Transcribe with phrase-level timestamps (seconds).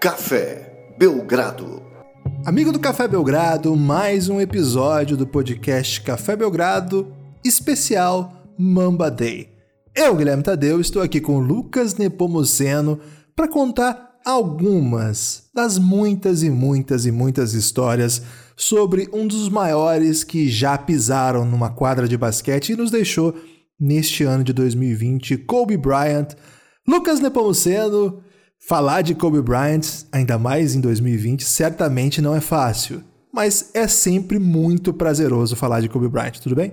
[0.00, 1.82] Café Belgrado.
[2.46, 7.14] Amigo do Café Belgrado, mais um episódio do podcast Café Belgrado,
[7.44, 9.50] especial Mamba Day.
[9.94, 12.98] Eu, Guilherme Tadeu, estou aqui com Lucas Nepomuceno
[13.36, 18.22] para contar algumas das muitas e muitas e muitas histórias
[18.56, 23.34] sobre um dos maiores que já pisaram numa quadra de basquete e nos deixou
[23.78, 26.28] neste ano de 2020, Kobe Bryant.
[26.88, 28.22] Lucas Nepomuceno,
[28.60, 33.02] falar de Kobe Bryant, ainda mais em 2020, certamente não é fácil,
[33.32, 36.72] mas é sempre muito prazeroso falar de Kobe Bryant, tudo bem?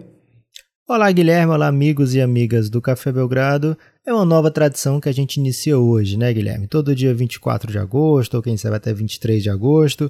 [0.87, 3.77] Olá, Guilherme, olá, amigos e amigas do Café Belgrado.
[4.05, 6.67] É uma nova tradição que a gente inicia hoje, né, Guilherme?
[6.67, 10.09] Todo dia 24 de agosto, ou quem sabe até 23 de agosto.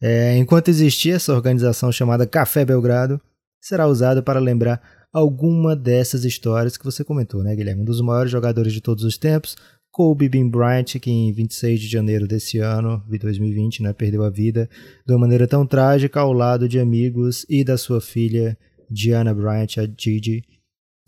[0.00, 3.20] É, enquanto existir essa organização chamada Café Belgrado,
[3.60, 4.82] será usado para lembrar
[5.12, 7.82] alguma dessas histórias que você comentou, né, Guilherme?
[7.82, 9.56] Um dos maiores jogadores de todos os tempos,
[9.96, 14.28] Kobe Bean Bryant, que em 26 de janeiro desse ano, de 2020, né, perdeu a
[14.28, 14.68] vida
[15.06, 18.58] de uma maneira tão trágica ao lado de amigos e da sua filha
[18.90, 20.44] Diana Bryant, a Gigi.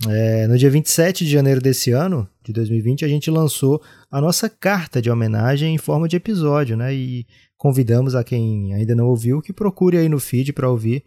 [0.09, 4.49] É, no dia 27 de janeiro desse ano, de 2020, a gente lançou a nossa
[4.49, 6.95] carta de homenagem em forma de episódio, né?
[6.95, 7.27] E
[7.59, 11.05] convidamos a quem ainda não ouviu que procure aí no feed para ouvir,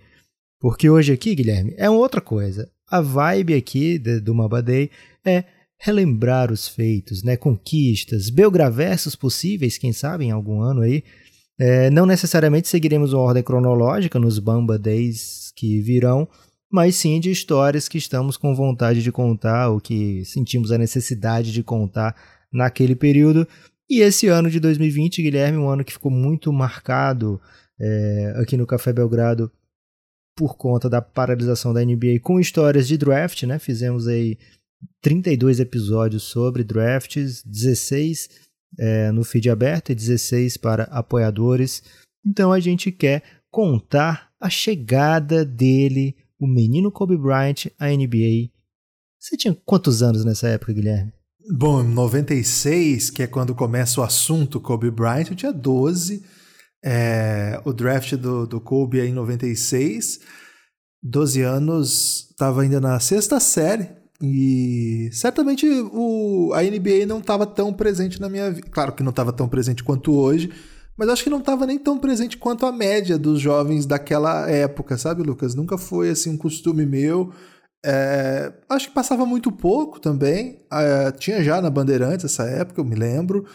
[0.59, 2.69] porque hoje aqui, Guilherme, é outra coisa.
[2.87, 4.91] A vibe aqui do Mamba Day
[5.25, 5.45] é
[5.83, 7.35] relembrar os feitos, né?
[7.35, 11.03] Conquistas, belgraversos possíveis, quem sabe em algum ano aí.
[11.59, 16.27] É, não necessariamente seguiremos uma ordem cronológica nos Bamba Days que virão,
[16.71, 21.51] mas sim de histórias que estamos com vontade de contar ou que sentimos a necessidade
[21.51, 22.15] de contar
[22.53, 23.47] naquele período.
[23.89, 27.41] E esse ano de 2020, Guilherme, um ano que ficou muito marcado
[27.79, 29.51] é, aqui no Café Belgrado
[30.37, 33.57] por conta da paralisação da NBA com histórias de draft, né?
[33.59, 34.37] Fizemos aí
[35.01, 38.29] 32 episódios sobre drafts, 16
[38.79, 41.83] é, no feed aberto e 16 para apoiadores.
[42.25, 48.49] Então a gente quer contar a chegada dele o menino Kobe Bryant à NBA.
[49.19, 51.13] Você tinha quantos anos nessa época, Guilherme?
[51.55, 56.23] Bom, em 96, que é quando começa o assunto Kobe Bryant, eu tinha 12.
[56.83, 60.19] É, o draft do, do Kobe é em 96.
[61.03, 64.00] 12 anos, estava ainda na sexta série.
[64.21, 68.67] E certamente o, a NBA não estava tão presente na minha vida.
[68.69, 70.51] Claro que não estava tão presente quanto hoje,
[70.95, 74.97] mas acho que não estava nem tão presente quanto a média dos jovens daquela época,
[74.97, 75.55] sabe, Lucas?
[75.55, 77.31] Nunca foi assim um costume meu.
[77.83, 80.59] É, acho que passava muito pouco também.
[80.71, 83.45] É, tinha já na Bandeirantes essa época, eu me lembro,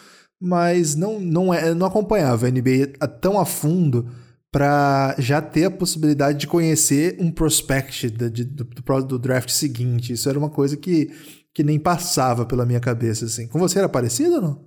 [0.41, 4.09] mas não, não, é, não acompanhava a NBA tão a fundo
[4.57, 10.15] para já ter a possibilidade de conhecer um prospect do, do, do, draft seguinte.
[10.15, 11.11] Isso era uma coisa que,
[11.55, 13.27] que nem passava pela minha cabeça.
[13.27, 13.47] Assim.
[13.47, 14.65] Com você era parecido ou não?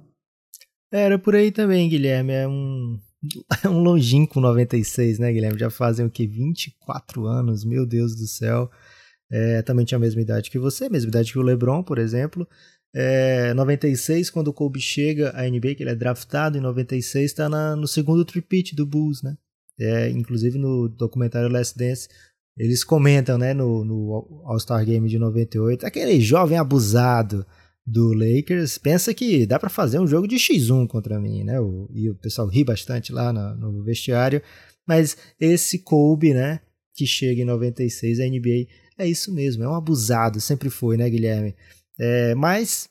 [0.94, 2.34] Era por aí também, Guilherme.
[2.34, 3.00] É um,
[3.66, 5.58] é um longínquo 96, né, Guilherme?
[5.58, 6.28] Já fazem o que?
[6.28, 8.70] 24 anos, meu Deus do céu.
[9.32, 11.98] É, também tinha a mesma idade que você, a mesma idade que o LeBron, por
[11.98, 12.48] exemplo.
[12.94, 17.50] É, 96, quando o Kobe chega à NBA, que ele é draftado em 96, está
[17.76, 19.36] no segundo tripit do Bulls, né?
[19.80, 22.08] É, inclusive no documentário Last Dance,
[22.58, 27.46] eles comentam, né, no, no All-Star Game de 98, aquele jovem abusado,
[27.90, 31.60] do Lakers, pensa que dá para fazer um jogo de X1 contra mim, né?
[31.60, 34.42] O, e o pessoal ri bastante lá no, no, vestiário.
[34.88, 36.60] Mas esse Kobe, né?
[36.94, 41.10] Que chega em 96 a NBA, é isso mesmo, é um abusado, sempre foi, né,
[41.10, 41.56] Guilherme?
[41.98, 42.90] É, mas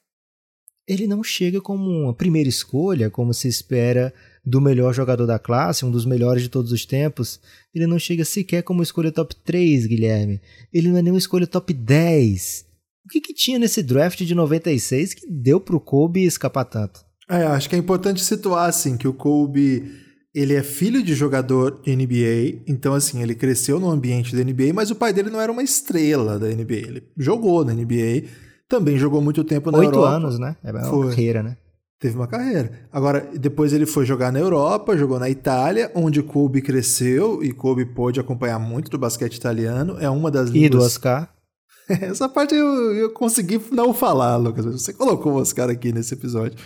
[0.87, 4.13] ele não chega como uma primeira escolha, como se espera
[4.49, 7.41] do melhor jogador da classe, um dos melhores de todos os tempos.
[7.75, 10.41] Ele não chega sequer como escolha top 3, Guilherme.
[10.73, 12.69] Ele não é nem uma escolha top 10
[13.09, 17.01] o que, que tinha nesse draft de 96 que deu pro Kobe escapar tanto?
[17.27, 19.91] É, acho que é importante situar, assim, que o Kobe,
[20.35, 24.75] ele é filho de jogador de NBA, então, assim, ele cresceu no ambiente da NBA,
[24.75, 26.75] mas o pai dele não era uma estrela da NBA.
[26.75, 28.25] Ele jogou na NBA,
[28.69, 30.15] também jogou muito tempo na Oito Europa.
[30.15, 30.57] Oito anos, né?
[30.63, 31.09] É uma foi.
[31.09, 31.57] carreira, né?
[32.01, 32.87] Teve uma carreira.
[32.93, 37.85] Agora, depois ele foi jogar na Europa, jogou na Itália, onde Kobe cresceu e Kobe
[37.85, 39.97] pôde acompanhar muito do basquete italiano.
[39.99, 40.67] É uma das línguas...
[40.67, 41.35] E do Oscar.
[41.89, 44.65] Essa parte eu, eu consegui não falar, Lucas.
[44.65, 46.57] Você colocou o Oscar aqui nesse episódio.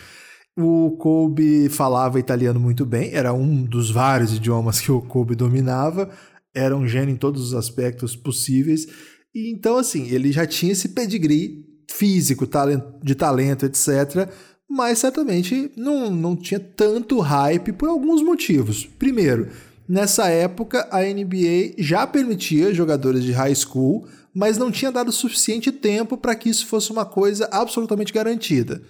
[0.54, 6.10] O Kobe falava italiano muito bem, era um dos vários idiomas que o Kobe dominava,
[6.54, 8.86] era um gênio em todos os aspectos possíveis.
[9.34, 12.46] E então, assim, ele já tinha esse pedigree físico,
[13.02, 14.28] de talento, etc.
[14.74, 18.86] Mas certamente não, não tinha tanto hype por alguns motivos.
[18.86, 19.48] Primeiro,
[19.88, 25.70] nessa época a NBA já permitia jogadores de high school mas não tinha dado suficiente
[25.70, 28.80] tempo para que isso fosse uma coisa absolutamente garantida.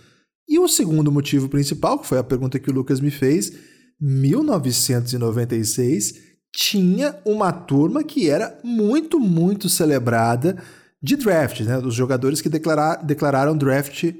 [0.49, 3.52] E o segundo motivo principal, que foi a pergunta que o Lucas me fez,
[4.00, 10.62] 1996 tinha uma turma que era muito, muito celebrada
[11.02, 11.81] de draft, né?
[11.81, 14.12] Dos jogadores que declarar, declararam draft,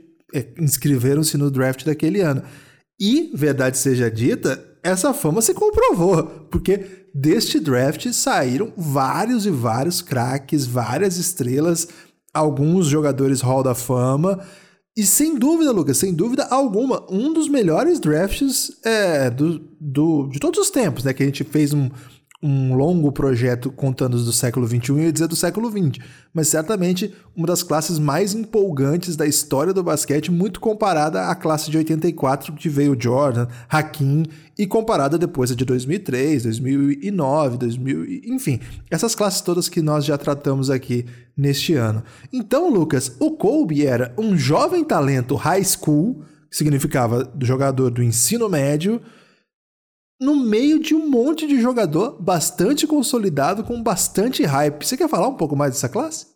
[0.59, 2.43] inscreveram-se no draft daquele ano.
[3.01, 10.01] E, verdade seja dita, essa fama se comprovou, porque deste draft saíram vários e vários
[10.03, 11.89] craques, várias estrelas,
[12.33, 14.41] alguns jogadores Hall da Fama.
[14.97, 20.39] E sem dúvida, Lucas, sem dúvida alguma, um dos melhores drafts é, do, do, de
[20.39, 21.15] todos os tempos, né?
[21.15, 21.89] Que a gente fez um,
[22.43, 26.05] um longo projeto contando do século XXI, e dizer do século XX,
[26.35, 31.71] mas certamente uma das classes mais empolgantes da história do basquete, muito comparada à classe
[31.71, 34.25] de 84 que veio Jordan, Hakim
[34.59, 38.05] e comparada depois a de 2003, 2009, 2000,
[38.35, 38.59] enfim,
[38.91, 41.07] essas classes todas que nós já tratamos aqui
[41.37, 42.03] neste ano.
[42.33, 48.49] Então, Lucas, o Kobe era um jovem talento high school, que significava jogador do ensino
[48.49, 49.01] médio,
[50.23, 54.85] no meio de um monte de jogador bastante consolidado, com bastante hype.
[54.85, 56.27] Você quer falar um pouco mais dessa classe?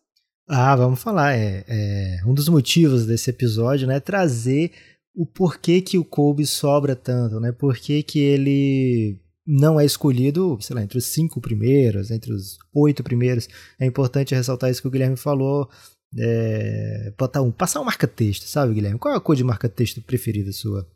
[0.48, 1.34] Ah, vamos falar.
[1.34, 4.00] É, é um dos motivos desse episódio, né?
[4.00, 4.72] Trazer
[5.14, 7.52] o porquê que o Kobe sobra tanto, né?
[7.52, 12.58] Por que, que ele não é escolhido, sei lá, entre os cinco primeiros, entre os
[12.74, 13.48] oito primeiros.
[13.78, 15.70] É importante ressaltar isso que o Guilherme falou.
[16.18, 18.98] É, botar um, passar um marca-texto, sabe, Guilherme?
[18.98, 20.86] Qual é a cor de marca-texto preferida sua?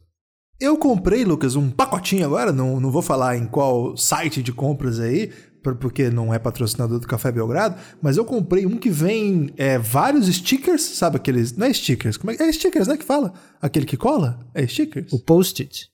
[0.61, 5.01] Eu comprei, Lucas, um pacotinho agora, não, não vou falar em qual site de compras
[5.01, 5.33] aí,
[5.81, 10.27] porque não é patrocinador do Café Belgrado, mas eu comprei um que vem é, vários
[10.27, 11.57] stickers, sabe aqueles.
[11.57, 12.99] Não é stickers, como é, é stickers, né?
[12.99, 13.33] Que fala?
[13.61, 14.39] Aquele que cola?
[14.55, 15.11] É stickers?
[15.13, 15.89] O post-it.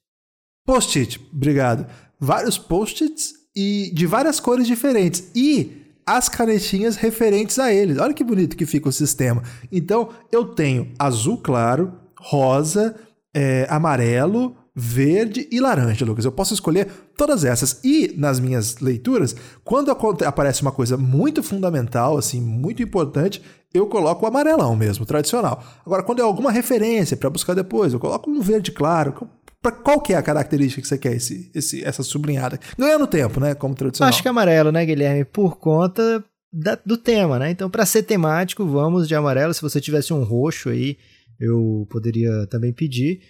[0.67, 1.87] Post-it, obrigado.
[2.19, 5.31] Vários post-its e de várias cores diferentes.
[5.33, 7.99] E as canetinhas referentes a eles.
[7.99, 9.43] Olha que bonito que fica o sistema.
[9.71, 12.97] Então, eu tenho azul claro, rosa,
[13.37, 16.25] é, amarelo, verde e laranja, Lucas.
[16.25, 17.81] Eu posso escolher todas essas.
[17.85, 19.91] E nas minhas leituras, quando
[20.25, 23.43] aparece uma coisa muito fundamental, assim, muito importante,
[23.75, 25.63] eu coloco o amarelão mesmo, tradicional.
[25.85, 29.29] Agora, quando é alguma referência para buscar depois, eu coloco um verde claro.
[29.61, 32.59] Pra qual que é a característica que você quer, esse, esse, essa sublinhada?
[32.79, 33.55] Ganhando tempo, né?
[33.55, 34.09] Como tradicional.
[34.09, 35.27] Acho que é amarelo, né, Guilherme?
[35.27, 37.51] Por conta da, do tema, né?
[37.51, 39.53] Então, para ser temático, vamos de amarelo.
[39.53, 40.97] Se você tivesse um roxo aí,
[41.39, 43.21] eu poderia também pedir.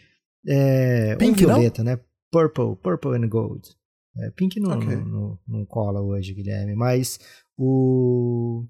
[0.47, 1.93] É, Pink, um violeta, não?
[1.93, 2.01] né?
[2.31, 3.69] Purple, purple and gold.
[4.19, 4.97] É, pink não, okay.
[4.97, 7.21] não, não, não, cola hoje, Guilherme, mas
[7.57, 8.65] o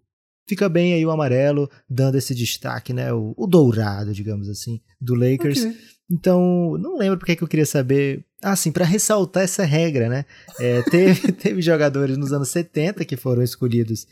[0.49, 3.13] fica bem aí o amarelo, dando esse destaque, né?
[3.13, 5.61] O, o dourado, digamos assim, do Lakers.
[5.61, 5.77] Okay.
[6.11, 8.25] Então, não lembro porque que eu queria saber.
[8.43, 10.25] Ah, sim, para ressaltar essa regra, né?
[10.61, 14.07] É, teve, teve jogadores nos anos 70 que foram escolhidos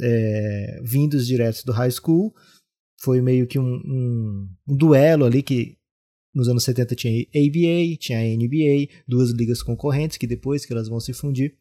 [0.00, 2.34] é, vindos diretos do high school
[3.06, 5.76] foi meio que um, um, um, duelo ali que
[6.34, 10.88] nos anos 70 tinha ABA, tinha a NBA, duas ligas concorrentes que depois que elas
[10.88, 11.54] vão se fundir.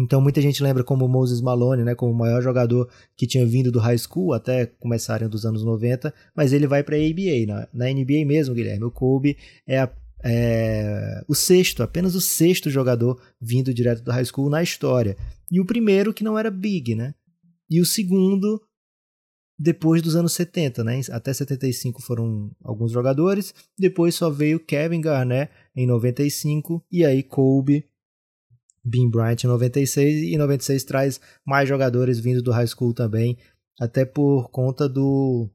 [0.00, 3.70] Então muita gente lembra como Moses Malone, né, como o maior jogador que tinha vindo
[3.70, 7.46] do high school até começarem dos anos 90, mas ele vai para a ABA.
[7.46, 9.36] Na, na NBA mesmo, Guilherme, o Kobe
[9.66, 9.92] é, a,
[10.24, 15.18] é o sexto, apenas o sexto jogador vindo direto do high school na história.
[15.50, 17.14] E o primeiro que não era big, né?
[17.68, 18.58] E o segundo
[19.58, 21.00] depois dos anos 70, né?
[21.10, 27.86] Até 75 foram alguns jogadores, depois só veio Kevin Garnett em 95 e aí Kobe,
[28.84, 33.38] Bean Bryant em 96 e 96 traz mais jogadores vindo do high school também,
[33.80, 35.48] até por conta do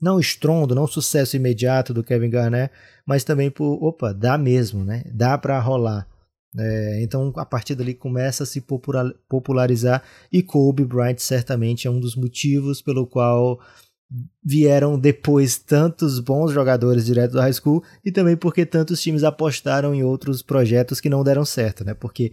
[0.00, 2.72] não estrondo, não sucesso imediato do Kevin Garnett,
[3.06, 5.02] mas também por, opa, dá mesmo, né?
[5.12, 6.06] Dá para rolar.
[6.56, 8.64] É, então, a partir dali começa a se
[9.28, 13.60] popularizar e Kobe Bryant certamente é um dos motivos pelo qual
[14.44, 19.94] vieram depois tantos bons jogadores direto do high school e também porque tantos times apostaram
[19.94, 21.94] em outros projetos que não deram certo, né?
[21.94, 22.32] Porque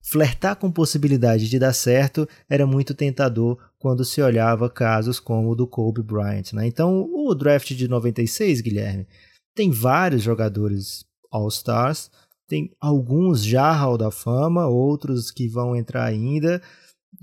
[0.00, 5.56] flertar com possibilidade de dar certo era muito tentador quando se olhava casos como o
[5.56, 6.66] do Kobe Bryant, né?
[6.66, 9.06] Então, o draft de 96, Guilherme,
[9.54, 12.10] tem vários jogadores All-Stars,
[12.48, 16.62] tem alguns já Hall da Fama, outros que vão entrar ainda,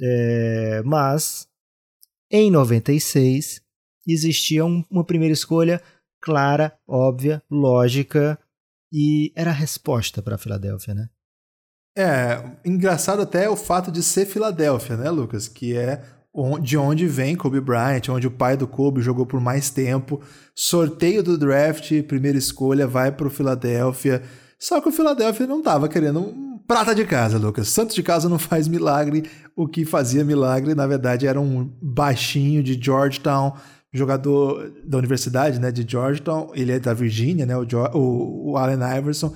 [0.02, 1.48] é, mas
[2.32, 3.62] em 96
[4.08, 5.82] existia um, uma primeira escolha
[6.22, 8.38] clara, óbvia, lógica
[8.92, 11.10] e era a resposta para a Filadélfia, né?
[11.98, 15.48] É, engraçado até o fato de ser Filadélfia, né, Lucas?
[15.48, 16.04] Que é
[16.62, 20.22] de onde vem Kobe Bryant, onde o pai do Kobe jogou por mais tempo.
[20.54, 24.22] Sorteio do draft, primeira escolha, vai para o Filadélfia.
[24.60, 27.68] Só que o Philadelphia não estava querendo um prata de casa, Lucas.
[27.70, 29.30] Santos de casa não faz milagre.
[29.56, 33.54] O que fazia milagre, na verdade, era um baixinho de Georgetown,
[33.94, 36.52] jogador da universidade, né, de Georgetown.
[36.54, 39.34] Ele é da Virgínia, né, o, o, o Allen Iverson.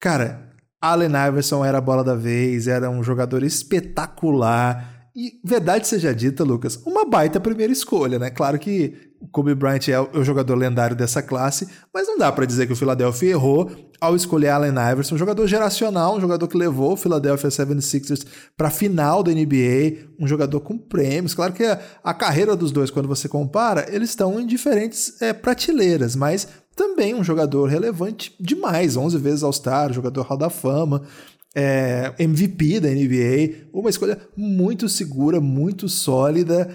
[0.00, 0.48] Cara,
[0.80, 5.10] Allen Iverson era a bola da vez, era um jogador espetacular.
[5.14, 8.30] E verdade seja dita, Lucas, uma baita primeira escolha, né?
[8.30, 12.66] Claro que Kobe Bryant é o jogador lendário dessa classe, mas não dá para dizer
[12.66, 13.70] que o Philadelphia errou
[14.00, 18.24] ao escolher Allen Iverson, um jogador geracional, um jogador que levou o Philadelphia 76ers
[18.56, 21.34] para a final da NBA, um jogador com prêmios.
[21.34, 25.32] Claro que a, a, carreira dos dois, quando você compara, eles estão em diferentes é,
[25.32, 26.46] prateleiras, mas
[26.76, 31.02] também um jogador relevante demais, 11 vezes All-Star, jogador Hall da Fama,
[31.54, 36.70] é, MVP da NBA, uma escolha muito segura, muito sólida.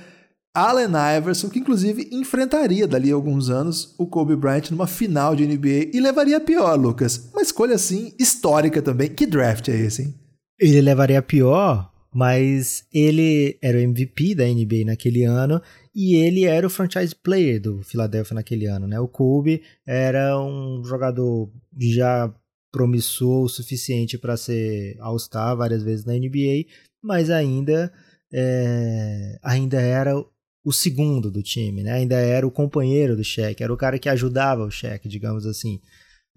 [0.54, 5.48] Allen Iverson, que inclusive enfrentaria dali a alguns anos o Kobe Bryant numa final de
[5.48, 7.30] NBA e levaria a pior, Lucas.
[7.34, 9.10] Uma escolha assim histórica também.
[9.10, 10.16] Que draft é esse, hein?
[10.60, 15.60] Ele levaria a pior, mas ele era o MVP da NBA naquele ano
[15.96, 19.00] e ele era o franchise player do Philadelphia naquele ano, né?
[19.00, 22.32] O Kobe era um jogador já
[22.72, 26.66] promissor o suficiente para ser All-Star várias vezes na NBA,
[27.02, 27.92] mas ainda
[28.32, 30.14] é, ainda era
[30.64, 31.92] o segundo do time, né?
[31.94, 35.80] Ainda era o companheiro do Shaq, era o cara que ajudava o Shaq, digamos assim.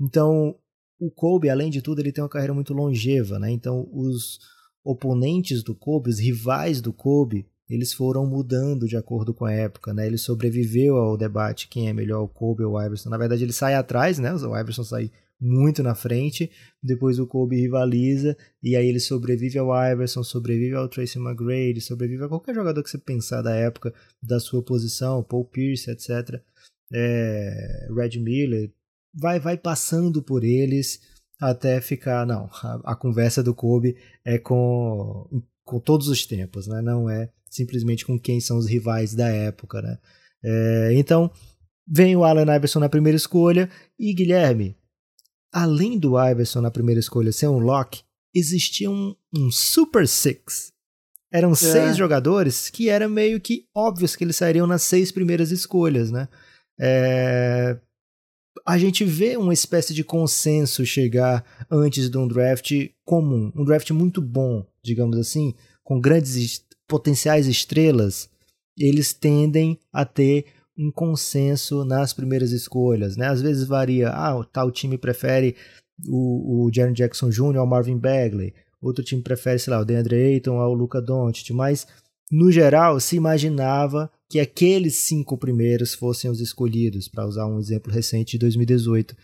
[0.00, 0.56] Então,
[0.98, 3.50] o Kobe, além de tudo, ele tem uma carreira muito longeva, né?
[3.50, 4.38] Então, os
[4.84, 9.92] oponentes do Kobe, os rivais do Kobe, eles foram mudando de acordo com a época,
[9.92, 10.06] né?
[10.06, 13.10] Ele sobreviveu ao debate quem é melhor, o Kobe ou o Iverson.
[13.10, 14.32] Na verdade, ele sai atrás, né?
[14.34, 16.50] O Iverson sai muito na frente.
[16.82, 22.24] Depois o Kobe rivaliza e aí ele sobrevive ao Iverson, sobrevive ao Tracy McGrady, sobrevive
[22.24, 26.40] a qualquer jogador que você pensar da época, da sua posição, Paul Pierce, etc.
[26.92, 28.72] É, Red Miller,
[29.14, 31.00] vai, vai passando por eles
[31.40, 32.26] até ficar.
[32.26, 36.80] Não, a, a conversa do Kobe é com, com todos os tempos, né?
[36.80, 39.80] não é simplesmente com quem são os rivais da época.
[39.80, 39.98] Né?
[40.44, 41.30] É, então,
[41.86, 44.76] vem o Allen Iverson na primeira escolha e Guilherme,
[45.56, 48.02] além do Iverson na primeira escolha ser um lock,
[48.34, 50.70] existia um, um Super Six.
[51.32, 51.54] Eram é.
[51.54, 56.28] seis jogadores que era meio que óbvios que eles sairiam nas seis primeiras escolhas, né?
[56.78, 57.78] É...
[58.66, 62.72] A gente vê uma espécie de consenso chegar antes de um draft
[63.02, 68.28] comum, um draft muito bom, digamos assim, com grandes potenciais estrelas,
[68.76, 70.44] eles tendem a ter
[70.78, 73.26] um consenso nas primeiras escolhas, né?
[73.28, 75.56] Às vezes varia, ah, tal time prefere
[76.06, 77.58] o, o Jaron Jackson Jr.
[77.58, 81.86] ao Marvin Bagley, outro time prefere, sei lá, o DeAndre Ayton ao Luca Doncic, mas
[82.30, 87.92] no geral se imaginava que aqueles cinco primeiros fossem os escolhidos, para usar um exemplo
[87.92, 89.16] recente de 2018.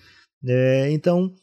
[0.45, 1.35] É, então,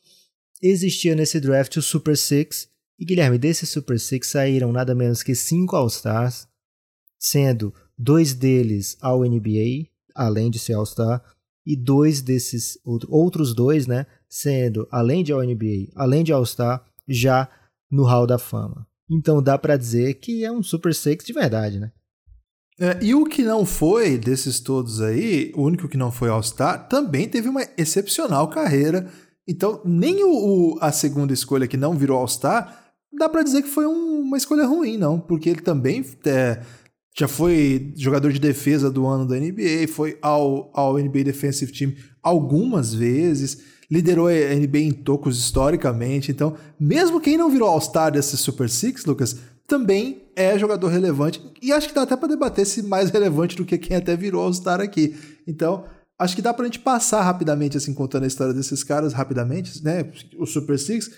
[0.62, 5.36] existia nesse draft o Super Six, e Guilherme, desses Super Six saíram nada menos que
[5.36, 6.48] cinco All-Stars,
[7.18, 9.88] sendo dois deles ao NBA,
[10.20, 11.24] além de ser All-Star,
[11.66, 17.50] e dois desses outro, outros dois, né, sendo além de All-NBA, além de All-Star, já
[17.92, 18.88] no Hall da Fama.
[19.10, 21.92] Então dá para dizer que é um Super Six de verdade, né?
[22.80, 26.88] É, e o que não foi desses todos aí, o único que não foi All-Star,
[26.88, 29.12] também teve uma excepcional carreira.
[29.48, 33.70] Então, nem o, o a segunda escolha que não virou All-Star, dá para dizer que
[33.70, 36.62] foi um, uma escolha ruim, não, porque ele também é,
[37.20, 41.94] já foi jogador de defesa do ano da NBA, foi ao, ao NBA Defensive Team
[42.24, 43.62] algumas vezes,
[43.92, 46.32] liderou a NBA em tocos historicamente.
[46.32, 49.36] Então, mesmo quem não virou All-Star desse Super Six, Lucas,
[49.68, 51.44] também é jogador relevante.
[51.62, 54.42] E acho que dá até para debater se mais relevante do que quem até virou
[54.42, 55.14] All-Star aqui.
[55.46, 55.84] Então,
[56.18, 60.10] acho que dá pra gente passar rapidamente, assim, contando a história desses caras, rapidamente, né?
[60.38, 61.12] O Super Six.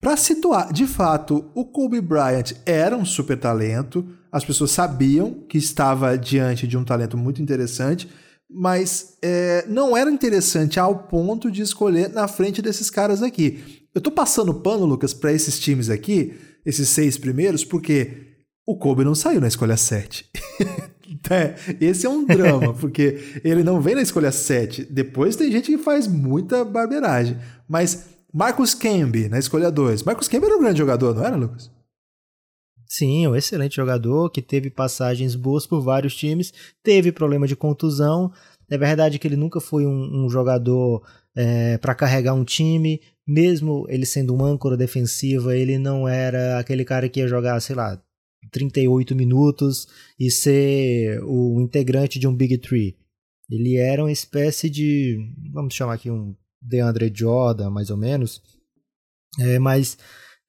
[0.00, 5.58] Para situar, de fato, o Kobe Bryant era um super talento, as pessoas sabiam que
[5.58, 8.08] estava diante de um talento muito interessante,
[8.50, 13.82] mas é, não era interessante ao ponto de escolher na frente desses caras aqui.
[13.94, 16.34] Eu tô passando pano, Lucas, para esses times aqui,
[16.64, 18.32] esses seis primeiros, porque
[18.66, 20.30] o Kobe não saiu na escolha 7.
[21.30, 24.86] é, esse é um drama, porque ele não vem na escolha 7.
[24.90, 27.36] Depois tem gente que faz muita barbeiragem.
[27.68, 30.04] Mas Marcus Camby, na escolha 2.
[30.04, 31.70] Marcus Camby era um grande jogador, não era, Lucas?
[32.94, 38.30] Sim, um excelente jogador que teve passagens boas por vários times, teve problema de contusão.
[38.68, 41.02] É verdade que ele nunca foi um, um jogador
[41.34, 46.84] é, para carregar um time, mesmo ele sendo um âncora defensiva, ele não era aquele
[46.84, 47.98] cara que ia jogar, sei lá,
[48.50, 49.88] 38 minutos
[50.20, 52.94] e ser o integrante de um Big Three.
[53.50, 55.16] Ele era uma espécie de,
[55.50, 58.42] vamos chamar aqui um DeAndre Jordan, mais ou menos,
[59.40, 59.96] é, mas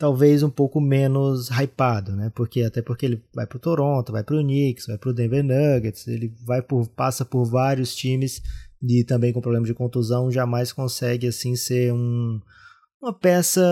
[0.04, 2.30] talvez um pouco menos hypado, né?
[2.36, 5.14] Porque até porque ele vai para o Toronto, vai para o Knicks, vai para o
[5.14, 8.42] Denver Nuggets, ele vai por passa por vários times
[8.82, 12.38] e também com problema de contusão jamais consegue assim ser um,
[13.02, 13.64] uma peça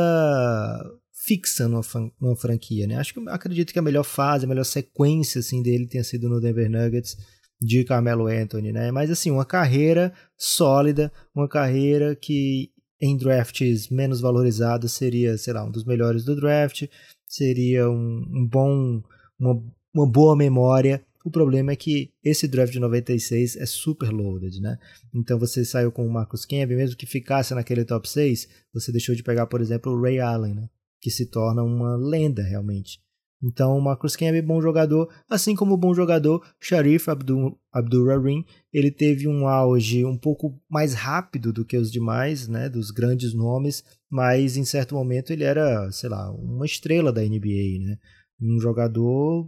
[1.25, 1.81] fixa numa,
[2.21, 2.95] numa franquia, né?
[2.95, 6.39] Acho que acredito que a melhor fase, a melhor sequência assim dele tenha sido no
[6.39, 7.17] Denver Nuggets
[7.59, 8.89] de Carmelo Anthony, né?
[8.89, 12.70] Mas assim, uma carreira sólida, uma carreira que
[13.01, 16.87] em drafts menos valorizados seria, sei lá, um dos melhores do draft,
[17.27, 19.01] seria um, um bom,
[19.39, 21.03] uma, uma boa memória.
[21.25, 24.77] O problema é que esse draft de 96 é super loaded, né?
[25.13, 29.15] Então você saiu com o Marcus Camby, mesmo que ficasse naquele top 6, você deixou
[29.15, 30.69] de pegar, por exemplo, o Ray Allen, né?
[30.99, 32.99] Que se torna uma lenda realmente.
[33.43, 38.07] Então, o Marcus Camby é bom jogador, assim como o bom jogador Sharif Abdul, Abdul
[38.07, 42.91] Rahim, ele teve um auge um pouco mais rápido do que os demais, né, dos
[42.91, 47.97] grandes nomes, mas em certo momento ele era, sei lá, uma estrela da NBA, né,
[48.39, 49.47] um jogador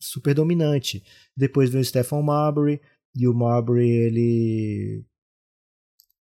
[0.00, 1.02] super dominante.
[1.36, 2.80] Depois veio o Stephen Marbury,
[3.14, 5.04] e o Marbury ele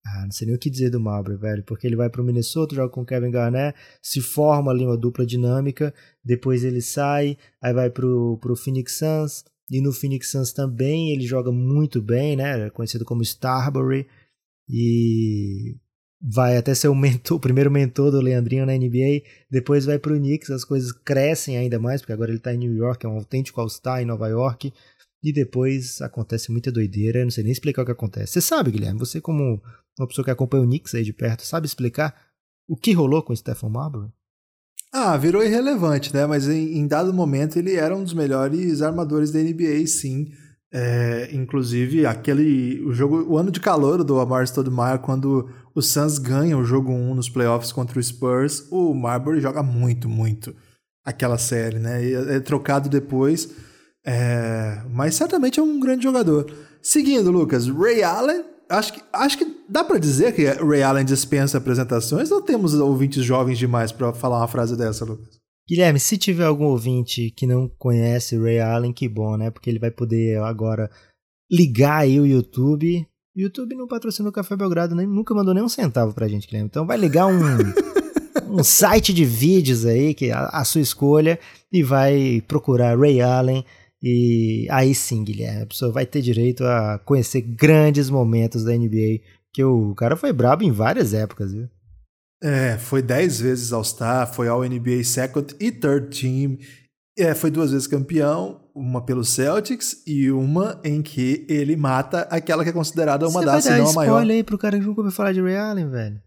[0.07, 2.25] ah, não sei nem o que dizer do Marbury, velho, porque ele vai para o
[2.25, 5.93] Minnesota, joga com o Kevin Garnett, se forma ali uma dupla dinâmica,
[6.25, 11.27] depois ele sai, aí vai pro, pro Phoenix Suns, e no Phoenix Suns também ele
[11.27, 14.07] joga muito bem, né, é conhecido como Starbury,
[14.69, 15.77] e
[16.23, 20.17] vai até ser o, mentor, o primeiro mentor do Leandrinho na NBA, depois vai pro
[20.17, 23.17] Knicks, as coisas crescem ainda mais, porque agora ele está em New York, é um
[23.17, 24.73] autêntico All-Star em Nova York,
[25.23, 28.35] e depois acontece muita doideira, eu não sei nem explicar o que acontece.
[28.35, 29.61] Você sabe, Guilherme, você como
[29.99, 32.15] uma pessoa que acompanha o Knicks aí de perto, sabe explicar
[32.69, 34.11] o que rolou com o Stephen Marbury?
[34.93, 36.27] Ah, virou irrelevante, né?
[36.27, 40.33] Mas em, em, dado momento ele era um dos melhores armadores da NBA, sim.
[40.73, 46.19] É, inclusive, aquele o jogo, o ano de calor do Amar Stoudemire, quando o Suns
[46.19, 50.55] ganha o jogo 1 nos playoffs contra o Spurs, o Marbury joga muito, muito
[51.05, 52.05] aquela série, né?
[52.05, 53.49] E é, é trocado depois,
[54.05, 56.53] é, mas certamente é um grande jogador.
[56.83, 61.59] Seguindo, Lucas, Ray Allen acho que, acho que dá para dizer que Ray Allen dispensa
[61.59, 65.39] apresentações ou temos ouvintes jovens demais para falar uma frase dessa, Lucas?
[65.69, 69.51] Guilherme, se tiver algum ouvinte que não conhece Ray Allen, que bom, né?
[69.51, 70.89] Porque ele vai poder agora
[71.51, 73.07] ligar aí o YouTube.
[73.37, 76.47] O YouTube não patrocinou o Café Belgrado, nem, nunca mandou nem um centavo pra gente,
[76.47, 76.69] Guilherme.
[76.69, 77.41] Então vai ligar um,
[78.49, 81.39] um site de vídeos aí, que é a, a sua escolha,
[81.73, 83.65] e vai procurar Ray Allen
[84.03, 89.21] e aí sim, Guilherme, a pessoa vai ter direito a conhecer grandes momentos da NBA,
[89.57, 91.67] que o cara foi brabo em várias épocas, viu?
[92.43, 96.59] É, foi 10 vezes All-Star, foi ao NBA Second e Third Team,
[97.19, 102.63] é, foi duas vezes campeão, uma pelo Celtics e uma em que ele mata aquela
[102.63, 104.17] que é considerada uma Você das, se não a maior.
[104.17, 106.21] Olha aí pro cara que nunca ouviu falar de Ray Allen, velho.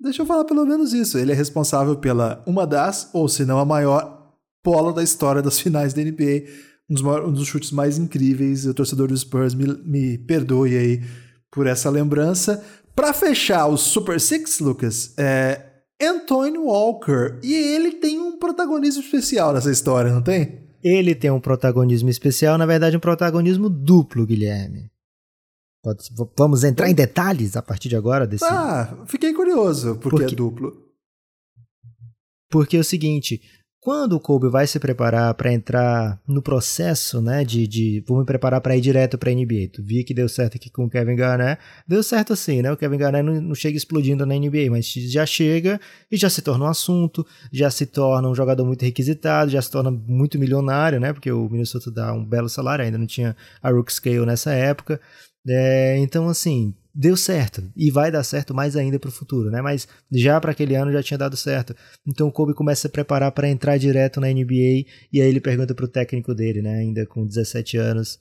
[0.00, 1.18] Deixa eu falar pelo menos isso.
[1.18, 4.32] Ele é responsável pela uma das, ou se não a maior,
[4.64, 6.46] polo da história das finais da NBA
[6.88, 8.64] um dos, maiores, um dos chutes mais incríveis.
[8.64, 11.02] O torcedor do Spurs me, me perdoe aí
[11.50, 12.64] por essa lembrança.
[12.94, 17.38] Para fechar o Super Six, Lucas, é Anthony Walker.
[17.42, 20.68] E ele tem um protagonismo especial nessa história, não tem?
[20.82, 24.90] Ele tem um protagonismo especial, na verdade, um protagonismo duplo, Guilherme.
[25.82, 26.04] Pode,
[26.36, 28.44] vamos entrar em detalhes a partir de agora desse.
[28.44, 30.90] Ah, fiquei curioso, porque, porque é duplo.
[32.50, 33.40] Porque é o seguinte,
[33.80, 38.26] quando o Kobe vai se preparar para entrar no processo, né, de, de vou me
[38.26, 41.16] preparar para ir direto para NBA, tu vi que deu certo aqui com o Kevin
[41.16, 44.86] Garnett, deu certo assim, né, o Kevin Garnett não, não chega explodindo na NBA, mas
[44.86, 49.50] já chega e já se torna um assunto, já se torna um jogador muito requisitado,
[49.50, 53.06] já se torna muito milionário, né, porque o Minnesota dá um belo salário, ainda não
[53.06, 55.00] tinha a Rook Scale nessa época,
[55.48, 59.62] é, então assim, deu certo e vai dar certo mais ainda para o futuro, né?
[59.62, 61.74] Mas já para aquele ano já tinha dado certo.
[62.06, 65.74] Então o Kobe começa a preparar para entrar direto na NBA e aí ele pergunta
[65.74, 68.18] pro técnico dele, né, ainda com 17 anos,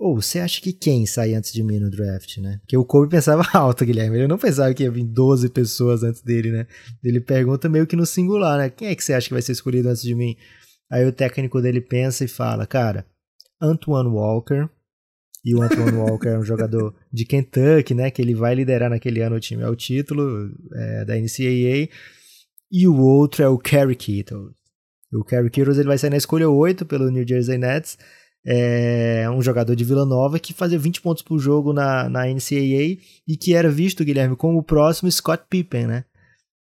[0.00, 2.58] ou oh, você acha que quem sai antes de mim no draft, né?
[2.60, 4.16] Porque o Kobe pensava alto, Guilherme.
[4.16, 6.66] Ele não pensava que ia vir 12 pessoas antes dele, né?
[7.04, 8.70] Ele pergunta meio que no singular, né?
[8.70, 10.34] Quem é que você acha que vai ser escolhido antes de mim?
[10.90, 13.04] Aí o técnico dele pensa e fala, cara,
[13.60, 14.70] Antoine Walker,
[15.44, 18.10] e o Antoine Walker é um jogador de Kentucky, né?
[18.10, 21.88] Que ele vai liderar naquele ano o time ao título é, da NCAA.
[22.70, 24.52] E o outro é o Kerry Kittles.
[25.12, 27.98] O Kerry Kittles ele vai sair na escolha 8 pelo New Jersey Nets.
[28.44, 32.98] É um jogador de Vila Nova que fazia 20 pontos por jogo na, na NCAA
[33.26, 36.04] e que era visto, Guilherme, como o próximo Scott Pippen, né?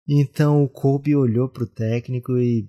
[0.06, 2.68] Então o Kobe olhou pro técnico e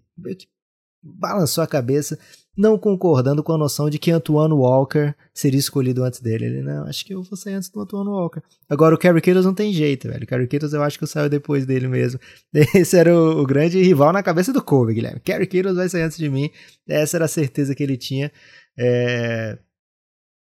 [1.04, 2.18] balançou a cabeça
[2.58, 6.46] não concordando com a noção de que Antoine Walker seria escolhido antes dele.
[6.46, 8.41] Ele, não, acho que eu vou sair antes do Antoine Walker.
[8.70, 10.24] Agora, o Kerry Kittles não tem jeito, velho.
[10.24, 12.20] O Kerry Kittles eu acho que eu depois dele mesmo.
[12.74, 15.20] Esse era o, o, grande rival na cabeça do Kobe, Guilherme.
[15.20, 16.50] Kerry Kittles vai sair antes de mim.
[16.88, 18.32] Essa era a certeza que ele tinha.
[18.78, 19.58] É...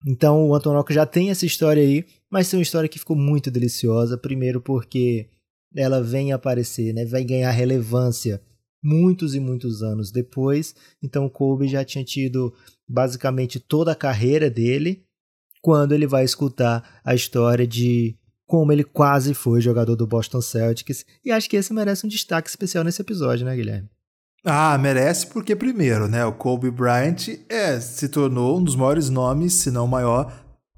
[0.07, 3.17] Então, o Antoine Walker já tem essa história aí, mas é uma história que ficou
[3.17, 4.17] muito deliciosa.
[4.17, 5.29] Primeiro porque
[5.75, 7.05] ela vem aparecer, né?
[7.05, 8.41] Vai ganhar relevância
[8.85, 10.75] muitos e muitos anos depois.
[11.03, 12.55] Então o Kobe já tinha tido
[12.87, 15.03] basicamente toda a carreira dele
[15.63, 18.15] quando ele vai escutar a história de
[18.47, 21.07] como ele quase foi jogador do Boston Celtics.
[21.25, 23.89] E acho que esse merece um destaque especial nesse episódio, né, Guilherme?
[24.45, 29.55] Ah, merece porque primeiro, né, o Kobe Bryant é, se tornou um dos maiores nomes,
[29.55, 30.31] se não o maior,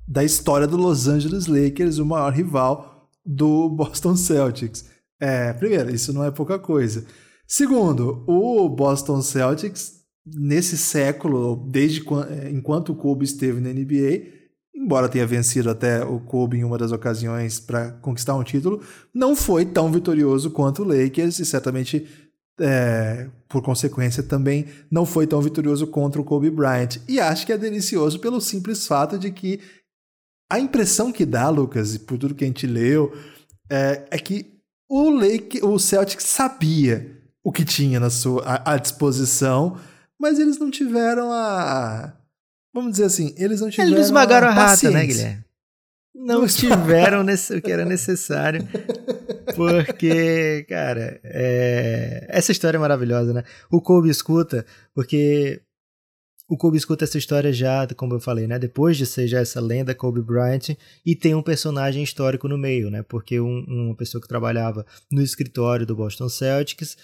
[0.06, 4.84] da história do Los Angeles Lakers, o maior rival do Boston Celtics.
[5.18, 7.04] É, primeiro, isso não é pouca coisa.
[7.46, 14.34] Segundo, o Boston Celtics nesse século, desde é, enquanto o Kobe esteve na NBA,
[14.74, 18.82] embora tenha vencido até o Kobe em uma das ocasiões para conquistar um título,
[19.14, 22.06] não foi tão vitorioso quanto o Lakers e certamente
[22.58, 26.98] é, por consequência, também não foi tão vitorioso contra o Kobe Bryant.
[27.06, 29.60] E acho que é delicioso pelo simples fato de que
[30.50, 33.12] a impressão que dá, Lucas, e por tudo que a gente leu,
[33.70, 34.56] é, é que
[34.88, 37.15] o Lake, o Celtic sabia
[37.46, 39.78] o que tinha na sua à, à disposição,
[40.20, 42.12] mas eles não tiveram a
[42.74, 45.44] vamos dizer assim, eles não tiveram eles não esmagaram a, a rata, né, Guilherme?
[46.12, 48.66] Não tiveram o que era necessário.
[49.54, 52.26] Porque, cara, é...
[52.28, 53.44] essa história é maravilhosa, né?
[53.70, 55.62] O Kobe escuta, porque
[56.48, 58.58] o Kobe escuta essa história já, como eu falei, né?
[58.58, 62.90] Depois de ser já essa lenda Kobe Bryant, e tem um personagem histórico no meio,
[62.90, 63.02] né?
[63.02, 66.96] Porque um, uma pessoa que trabalhava no escritório do Boston Celtics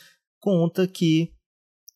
[0.42, 1.33] conta que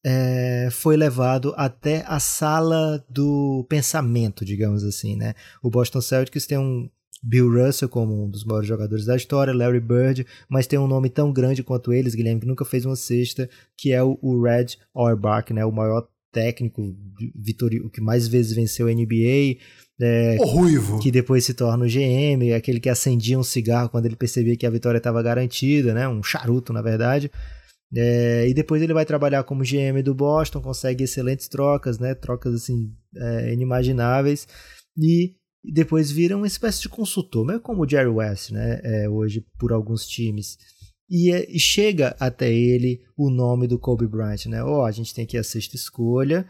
[0.04, 5.34] é, foi levado até a sala do pensamento, digamos assim, né?
[5.60, 6.88] O Boston Celtics tem um,
[7.22, 11.10] Bill Russell como um dos maiores jogadores da história, Larry Bird, mas tem um nome
[11.10, 14.76] tão grande quanto eles, Guilherme, que nunca fez uma cesta, que é o, o Red
[14.94, 16.94] Auerbach, né, o maior técnico
[17.34, 19.58] vitorioso, que mais vezes venceu a NBA,
[20.00, 21.00] é, o ruivo.
[21.00, 24.66] que depois se torna o GM, aquele que acendia um cigarro quando ele percebia que
[24.66, 27.30] a vitória estava garantida, né, um charuto na verdade.
[27.94, 32.54] É, e depois ele vai trabalhar como GM do Boston, consegue excelentes trocas, né, trocas
[32.54, 34.46] assim é, inimagináveis
[34.96, 39.44] e depois vira uma espécie de consultor, meio como o Jerry West, né, é, hoje
[39.58, 40.58] por alguns times.
[41.08, 44.62] E, é, e, chega até ele o nome do Kobe Bryant, né?
[44.62, 46.46] Ó, oh, a gente tem aqui a sexta escolha.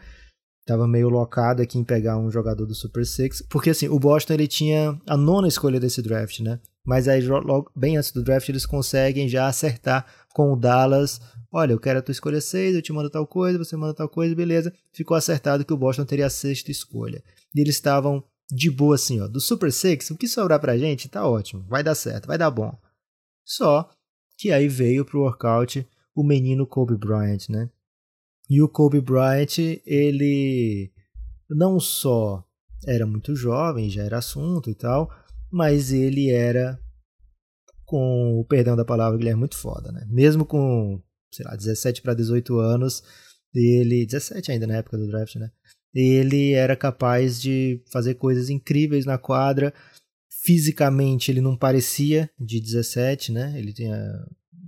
[0.65, 4.33] Tava meio locado aqui em pegar um jogador do Super Six, porque assim, o Boston
[4.33, 6.59] ele tinha a nona escolha desse draft, né?
[6.85, 10.05] Mas aí logo bem antes do draft eles conseguem já acertar
[10.37, 11.19] com o Dallas.
[11.51, 14.07] Olha, eu quero a tua escolha 6, eu te mando tal coisa, você manda tal
[14.07, 14.71] coisa, beleza.
[14.93, 17.23] Ficou acertado que o Boston teria a sexta escolha.
[17.55, 21.09] E eles estavam de boa assim, ó, do Super Six, o que sobrar pra gente
[21.09, 22.71] tá ótimo, vai dar certo, vai dar bom.
[23.43, 23.89] Só
[24.37, 27.67] que aí veio pro workout o menino Kobe Bryant, né?
[28.47, 30.91] E o Kobe Bryant, ele
[31.49, 32.45] não só
[32.85, 35.11] era muito jovem, já era assunto e tal,
[35.51, 36.79] mas ele era,
[37.87, 40.05] com o perdão da palavra, ele é muito foda, né?
[40.07, 41.01] Mesmo com,
[41.33, 43.01] sei lá, 17 para 18 anos,
[43.55, 45.49] ele, 17 ainda na época do draft, né?
[45.95, 49.73] ele era capaz de fazer coisas incríveis na quadra.
[50.43, 53.57] Fisicamente ele não parecia de 17, né?
[53.57, 53.97] Ele tinha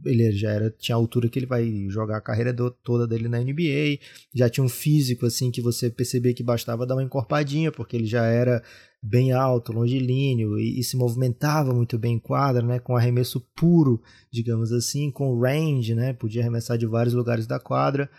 [0.05, 3.27] ele já era tinha a altura que ele vai jogar a carreira do, toda dele
[3.27, 3.99] na NBA,
[4.33, 8.05] já tinha um físico assim que você percebia que bastava dar uma encorpadinha, porque ele
[8.05, 8.63] já era
[9.01, 14.01] bem alto, longilíneo e, e se movimentava muito bem em quadra, né, com arremesso puro,
[14.31, 18.09] digamos assim, com range, né, podia arremessar de vários lugares da quadra.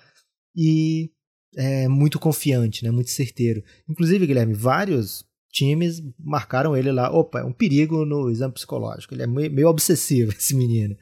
[0.56, 1.10] E
[1.56, 2.90] é, muito confiante, né?
[2.90, 3.62] Muito certeiro.
[3.88, 7.10] Inclusive, Guilherme, vários times marcaram ele lá.
[7.10, 9.14] Opa, é um perigo no exame psicológico.
[9.14, 10.96] Ele é meio, obsessivo, esse menino.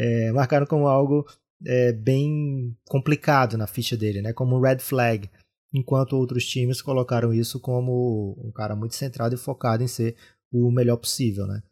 [0.00, 1.26] É, marcaram como algo
[1.66, 4.32] é, bem complicado na ficha dele, né?
[4.32, 5.28] Como um red flag.
[5.74, 10.14] Enquanto outros times colocaram isso como um cara muito centrado e focado em ser
[10.52, 11.62] o melhor possível, né?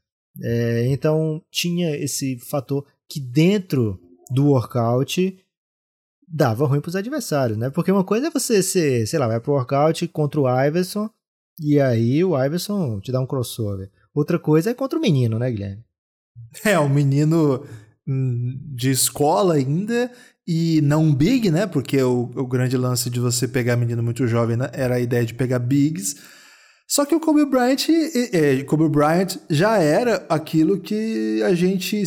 [0.42, 3.98] É, então tinha esse fator que dentro
[4.30, 5.38] do workout
[6.28, 7.70] dava ruim pros adversários, né?
[7.70, 11.08] Porque uma coisa é você ser, sei lá, vai pro workout contra o Iverson
[11.58, 13.90] e aí o Iverson te dá um crossover.
[14.12, 15.84] Outra coisa é contra o menino, né, Guilherme?
[16.64, 17.64] É, um menino
[18.06, 20.10] de escola ainda
[20.46, 21.66] e não big, né?
[21.66, 24.70] Porque o, o grande lance de você pegar menino muito jovem né?
[24.72, 26.16] era a ideia de pegar bigs.
[26.86, 27.88] Só que o Kobe Bryant,
[28.32, 32.00] é, Kobe Bryant já era aquilo que a gente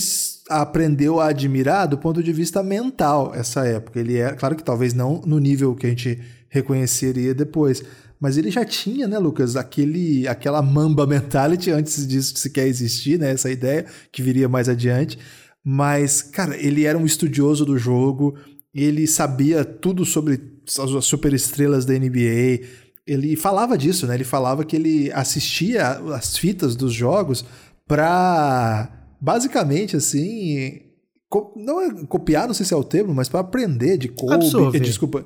[0.50, 4.00] aprendeu a admirar do ponto de vista mental essa época.
[4.00, 7.84] Ele era, claro que talvez não no nível que a gente reconheceria depois,
[8.22, 13.32] mas ele já tinha, né, Lucas, aquele, aquela mamba mentality antes disso sequer existir, né,
[13.32, 15.20] essa ideia que viria mais adiante.
[15.64, 18.38] Mas, cara, ele era um estudioso do jogo,
[18.74, 22.66] ele sabia tudo sobre as superestrelas da NBA,
[23.06, 24.16] ele falava disso, né?
[24.16, 27.44] Ele falava que ele assistia as fitas dos jogos
[27.88, 30.82] para basicamente assim
[31.56, 34.80] não é copiar, não sei se é o termo, mas para aprender de Kobe, absorver.
[34.80, 35.26] desculpa,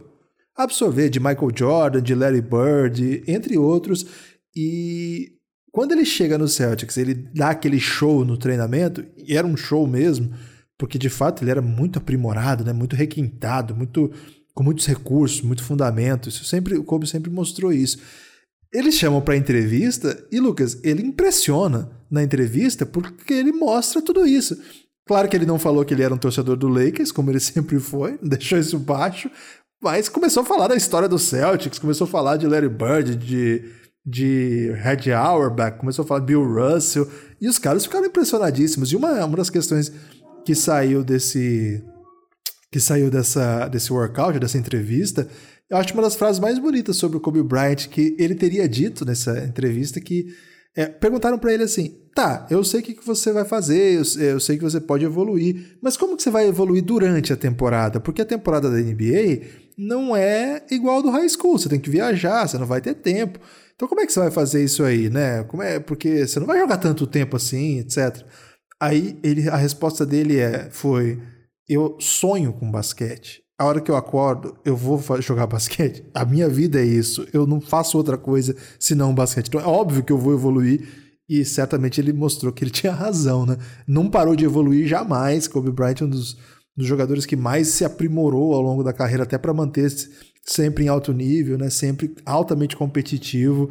[0.55, 4.05] absorver de Michael Jordan, de Larry Bird, entre outros.
[4.55, 5.31] E
[5.73, 9.87] quando ele chega no Celtics, ele dá aquele show no treinamento, e era um show
[9.87, 10.31] mesmo,
[10.77, 12.71] porque de fato ele era muito aprimorado, né?
[12.71, 14.11] muito requintado, muito
[14.53, 16.29] com muitos recursos, muito fundamento.
[16.29, 17.97] Isso sempre o Kobe sempre mostrou isso.
[18.71, 24.55] Eles chamam para entrevista e Lucas, ele impressiona na entrevista porque ele mostra tudo isso.
[25.07, 27.79] Claro que ele não falou que ele era um torcedor do Lakers, como ele sempre
[27.79, 29.27] foi, deixou isso baixo,
[29.81, 33.63] mas começou a falar da história do Celtics, começou a falar de Larry Bird, de,
[34.05, 37.07] de Red Auerbach, começou a falar Bill Russell,
[37.39, 38.91] e os caras ficaram impressionadíssimos.
[38.91, 39.91] E uma, uma das questões
[40.45, 41.83] que saiu desse
[42.71, 45.27] que saiu dessa, desse workout, dessa entrevista,
[45.69, 49.05] eu acho uma das frases mais bonitas sobre o Kobe Bryant, que ele teria dito
[49.05, 50.25] nessa entrevista que
[50.75, 54.23] é, perguntaram para ele assim: tá, eu sei o que, que você vai fazer, eu,
[54.23, 57.99] eu, sei que você pode evoluir, mas como que você vai evoluir durante a temporada?
[57.99, 59.41] Porque a temporada da NBA
[59.77, 63.39] não é igual do high school, você tem que viajar, você não vai ter tempo.
[63.75, 65.43] Então como é que você vai fazer isso aí, né?
[65.43, 68.23] Como é, porque você não vai jogar tanto tempo assim, etc.
[68.79, 71.21] Aí ele, a resposta dele é, foi:
[71.67, 76.03] eu sonho com basquete a hora que eu acordo, eu vou jogar basquete.
[76.13, 77.25] A minha vida é isso.
[77.31, 79.47] Eu não faço outra coisa senão basquete.
[79.47, 81.01] Então é óbvio que eu vou evoluir.
[81.29, 83.57] E certamente ele mostrou que ele tinha razão, né?
[83.87, 85.47] Não parou de evoluir jamais.
[85.47, 86.37] Kobe Bryant é um dos,
[86.75, 90.09] dos jogadores que mais se aprimorou ao longo da carreira, até para manter-se
[90.43, 91.69] sempre em alto nível, né?
[91.69, 93.69] Sempre altamente competitivo.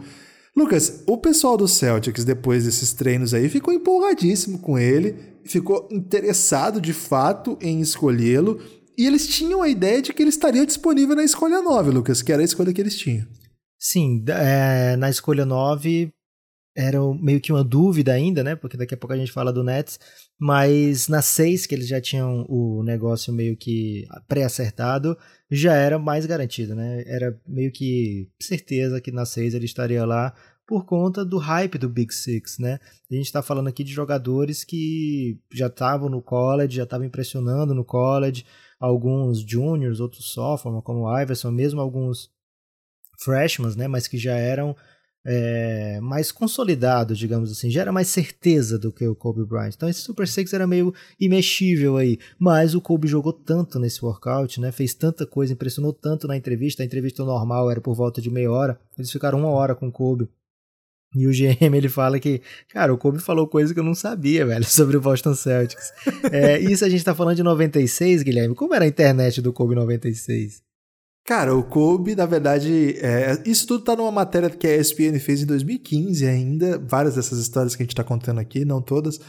[0.56, 6.80] Lucas, o pessoal do Celtics, depois desses treinos aí, ficou empolgadíssimo com ele, ficou interessado
[6.80, 8.60] de fato em escolhê-lo
[8.96, 12.32] e eles tinham a ideia de que ele estaria disponível na escolha 9, Lucas, que
[12.32, 13.26] era a escolha que eles tinham.
[13.78, 16.12] Sim, é, na escolha 9
[16.76, 18.54] era meio que uma dúvida ainda, né?
[18.54, 19.98] Porque daqui a pouco a gente fala do Nets.
[20.44, 25.16] Mas na 6, que eles já tinham o negócio meio que pré-acertado,
[25.48, 27.05] já era mais garantido, né?
[27.07, 30.35] Era meio que certeza que na 6 ele estaria lá
[30.66, 32.81] por conta do hype do Big Six, né?
[33.09, 37.72] A gente está falando aqui de jogadores que já estavam no college, já estavam impressionando
[37.72, 38.44] no college,
[38.81, 42.33] alguns juniors, outros sophomores, como o Iverson, mesmo alguns
[43.20, 44.74] freshmen, né, mas que já eram
[45.24, 49.72] é, mais consolidados, digamos assim, já era mais certeza do que o Kobe Bryant.
[49.74, 54.61] Então esse Super Six era meio imexível aí, mas o Kobe jogou tanto nesse workout,
[54.61, 58.30] né, fez tanta coisa, impressionou tanto na entrevista, a entrevista normal era por volta de
[58.30, 60.28] meia hora, eles ficaram uma hora com o Kobe
[61.14, 64.46] e o GM ele fala que, cara, o Kobe falou coisa que eu não sabia,
[64.46, 65.92] velho, sobre o Boston Celtics.
[66.32, 68.54] é, isso a gente tá falando de 96, Guilherme.
[68.54, 70.62] Como era a internet do Kobe 96?
[71.24, 75.42] Cara, o Kobe, na verdade, é, isso tudo tá numa matéria que a ESPN fez
[75.42, 76.78] em 2015 ainda.
[76.78, 79.20] Várias dessas histórias que a gente tá contando aqui, não todas.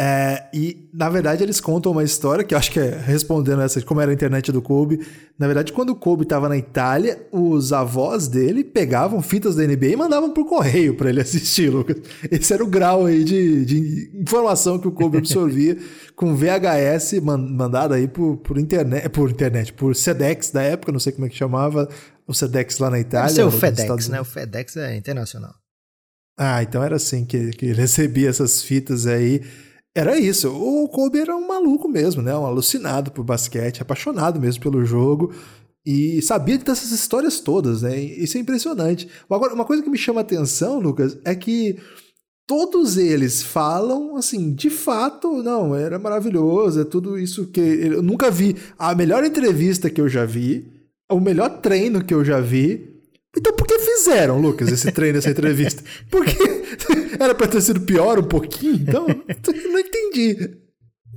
[0.00, 3.80] É, e, na verdade, eles contam uma história que eu acho que é respondendo essa
[3.80, 5.04] de como era a internet do Kobe.
[5.36, 9.86] Na verdade, quando o Kobe estava na Itália, os avós dele pegavam fitas da NBA
[9.86, 11.96] e mandavam por correio para ele assistir, Lucas.
[12.30, 15.76] Esse era o grau aí de, de informação que o Kobe absorvia
[16.14, 21.12] com VHS mandado aí por, por, internet, por internet, por Sedex da época, não sei
[21.12, 21.88] como é que chamava
[22.24, 23.34] o Sedex lá na Itália.
[23.34, 24.20] Deve ser o FedEx, né?
[24.20, 25.54] O FedEx é internacional.
[26.38, 29.42] Ah, então era assim que, que ele recebia essas fitas aí.
[29.94, 30.48] Era isso.
[30.50, 32.36] O Kobe era um maluco mesmo, né?
[32.36, 35.32] Um alucinado por basquete, apaixonado mesmo pelo jogo
[35.84, 37.98] e sabia dessas histórias todas, né?
[37.98, 39.08] Isso é impressionante.
[39.28, 41.78] Agora, uma coisa que me chama a atenção, Lucas, é que
[42.46, 48.30] todos eles falam assim, de fato, não, era maravilhoso, é tudo isso que eu nunca
[48.30, 48.54] vi.
[48.78, 50.70] A melhor entrevista que eu já vi,
[51.10, 52.97] o melhor treino que eu já vi.
[53.36, 55.82] Então por que fizeram, Lucas, esse treino, essa entrevista?
[56.10, 56.58] Porque
[57.18, 60.56] Era pra ter sido pior um pouquinho, então não entendi.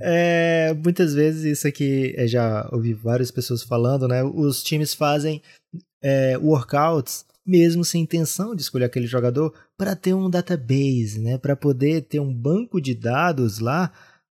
[0.00, 4.22] É, muitas vezes isso aqui, eu já ouvi várias pessoas falando, né?
[4.24, 5.42] Os times fazem
[6.02, 11.38] é, workouts mesmo sem intenção de escolher aquele jogador para ter um database, né?
[11.38, 13.92] Para poder ter um banco de dados lá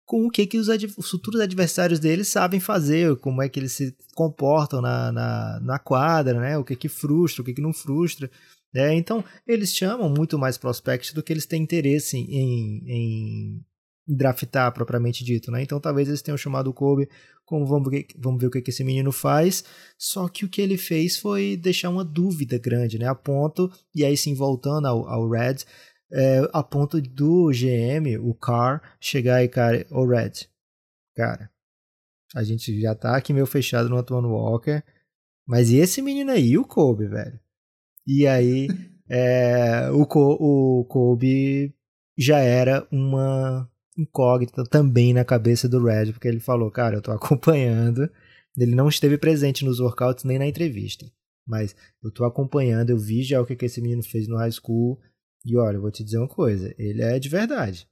[0.06, 3.72] com o que, que os, os, futuros adversários deles sabem fazer, como é que eles
[3.72, 6.56] se comportam na, na, na quadra, né?
[6.56, 8.30] O que que frustra, o que que não frustra.
[8.74, 13.64] É, então, eles chamam muito mais prospects do que eles têm interesse em, em
[14.06, 15.62] draftar propriamente dito, né?
[15.62, 17.08] Então talvez eles tenham chamado o Kobe
[17.44, 19.64] como vamos ver, vamos ver o que, que esse menino faz.
[19.98, 23.08] Só que o que ele fez foi deixar uma dúvida grande, né?
[23.08, 25.64] A ponto, e aí sim voltando ao, ao Red,
[26.12, 30.48] é, a ponto do GM, o Carr, chegar e, cara, o Red,
[31.14, 31.50] cara,
[32.34, 34.82] a gente já tá aqui meio fechado no Antoine Walker,
[35.46, 37.38] mas e esse menino aí, o Kobe, velho?
[38.06, 38.68] E aí
[39.08, 41.74] é, o, o Kobe
[42.16, 47.12] já era uma incógnita também na cabeça do Red, porque ele falou, cara, eu tô
[47.12, 48.10] acompanhando.
[48.56, 51.10] Ele não esteve presente nos workouts nem na entrevista.
[51.46, 54.50] Mas eu tô acompanhando, eu vi já o que, que esse menino fez no high
[54.50, 54.98] school.
[55.46, 57.88] E olha, eu vou te dizer uma coisa, ele é de verdade.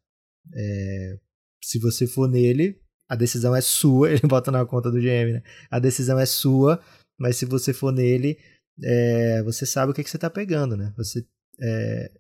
[0.53, 1.19] É,
[1.63, 4.11] se você for nele, a decisão é sua.
[4.13, 5.43] Ele bota na conta do GM, né?
[5.71, 6.83] A decisão é sua,
[7.19, 8.39] mas se você for nele,
[8.83, 10.93] é, você sabe o que, que você tá pegando, né?
[10.97, 11.25] Você,
[11.61, 12.13] é,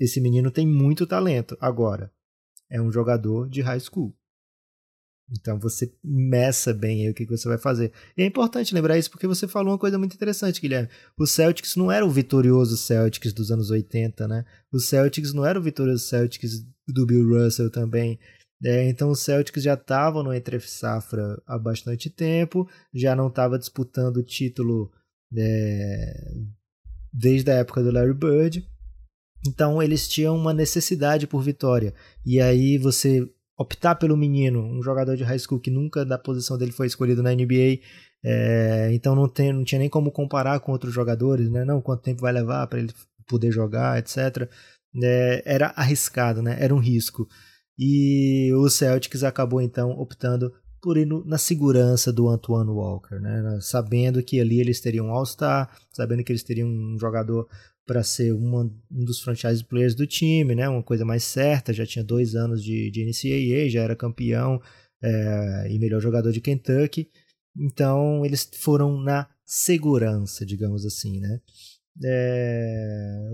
[0.00, 1.56] esse menino tem muito talento.
[1.60, 2.12] Agora,
[2.68, 4.14] é um jogador de high school.
[5.30, 7.92] Então você meça bem aí o que você vai fazer.
[8.16, 10.88] E é importante lembrar isso porque você falou uma coisa muito interessante, Guilherme.
[11.16, 14.44] O Celtics não era o vitorioso Celtics dos anos 80, né?
[14.70, 18.18] O Celtics não era o vitorioso Celtics do Bill Russell também.
[18.64, 23.58] É, então o Celtics já estava no entre safra há bastante tempo, já não estava
[23.58, 24.92] disputando o título
[25.36, 26.34] é,
[27.12, 28.68] desde a época do Larry Bird.
[29.46, 31.92] Então eles tinham uma necessidade por vitória.
[32.24, 33.28] E aí você
[33.62, 37.22] optar pelo menino, um jogador de high school que nunca da posição dele foi escolhido
[37.22, 37.80] na NBA,
[38.24, 41.64] é, então não, tem, não tinha nem como comparar com outros jogadores, né?
[41.64, 42.92] Não, quanto tempo vai levar para ele
[43.26, 44.48] poder jogar, etc.
[45.02, 46.56] É, era arriscado, né?
[46.60, 47.26] Era um risco.
[47.78, 53.58] E o Celtics acabou então optando por ir no, na segurança do Antoine Walker, né?
[53.60, 57.48] Sabendo que ali eles teriam um All-Star, sabendo que eles teriam um jogador
[57.86, 60.68] para ser uma, um dos franchise players do time, né?
[60.68, 64.60] Uma coisa mais certa, já tinha dois anos de, de NCAA, já era campeão
[65.02, 67.10] é, e melhor jogador de Kentucky.
[67.56, 71.40] Então eles foram na segurança, digamos assim, né?
[72.04, 73.32] É,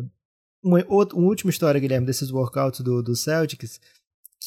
[0.62, 3.80] uma, uma última história, Guilherme, desses workouts do, do Celtics,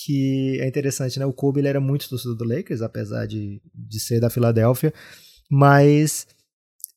[0.03, 1.25] que é interessante, né?
[1.25, 4.93] O Kobe ele era muito torcedor do Lakers, apesar de, de ser da Filadélfia,
[5.49, 6.27] mas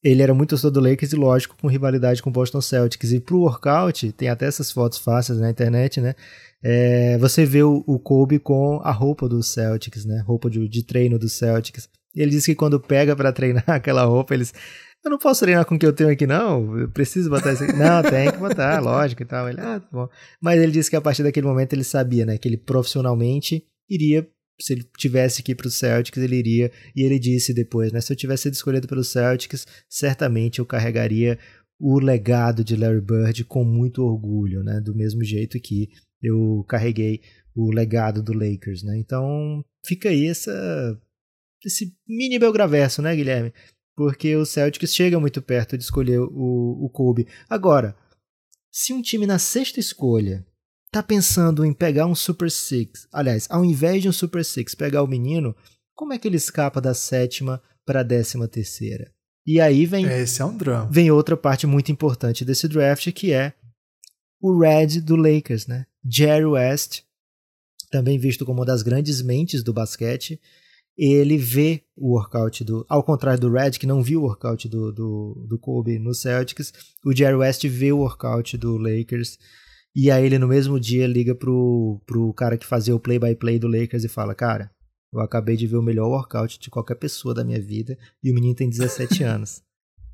[0.04, 3.10] ele era muito torcedor do Lakers e, lógico, com rivalidade com o Boston Celtics.
[3.10, 6.14] E pro workout, tem até essas fotos fáceis na internet, né?
[6.62, 10.22] É, você vê o, o, Kobe com a roupa do Celtics, né?
[10.26, 11.88] Roupa de, de treino do Celtics.
[12.14, 14.52] Ele diz que quando pega para treinar aquela roupa, eles.
[15.02, 16.78] Eu não posso treinar com o que eu tenho aqui, não.
[16.78, 17.72] Eu preciso botar isso aqui.
[17.74, 19.48] Não, tem que botar, lógico e tal.
[19.48, 20.08] Ele, ah, tá bom.
[20.40, 22.36] Mas ele disse que a partir daquele momento ele sabia, né?
[22.36, 24.26] Que ele profissionalmente iria
[24.60, 26.70] se ele tivesse que ir para o Celtics, ele iria.
[26.94, 28.00] E ele disse depois, né?
[28.00, 31.38] Se eu tivesse sido escolhido pelo Celtics, certamente eu carregaria
[31.78, 34.80] o legado de Larry Bird com muito orgulho, né?
[34.80, 35.88] Do mesmo jeito que
[36.22, 37.20] eu carreguei
[37.54, 38.98] o legado do Lakers, né?
[38.98, 41.00] Então fica aí essa,
[41.64, 43.52] esse mini Belgraverso, né, Guilherme?
[43.96, 47.28] Porque o Celtics chega muito perto de escolher o, o Kobe.
[47.48, 47.96] Agora,
[48.72, 50.44] se um time na sexta escolha
[50.94, 55.02] tá pensando em pegar um Super Six, aliás, ao invés de um Super Six pegar
[55.02, 55.54] o menino,
[55.92, 59.12] como é que ele escapa da sétima para a décima terceira?
[59.44, 60.88] E aí vem esse é um drama.
[60.90, 63.52] Vem outra parte muito importante desse draft que é
[64.40, 65.84] o Red do Lakers, né?
[66.08, 67.02] Jerry West,
[67.90, 70.40] também visto como uma das grandes mentes do basquete,
[70.96, 72.86] ele vê o workout do.
[72.88, 76.72] Ao contrário do Red, que não viu o workout do, do, do Kobe no Celtics,
[77.04, 79.38] o Jerry West vê o workout do Lakers
[79.94, 83.58] e aí ele no mesmo dia liga pro, pro cara que fazia o play-by-play -play
[83.58, 84.70] do Lakers e fala, cara,
[85.12, 88.34] eu acabei de ver o melhor workout de qualquer pessoa da minha vida e o
[88.34, 89.62] menino tem 17 anos.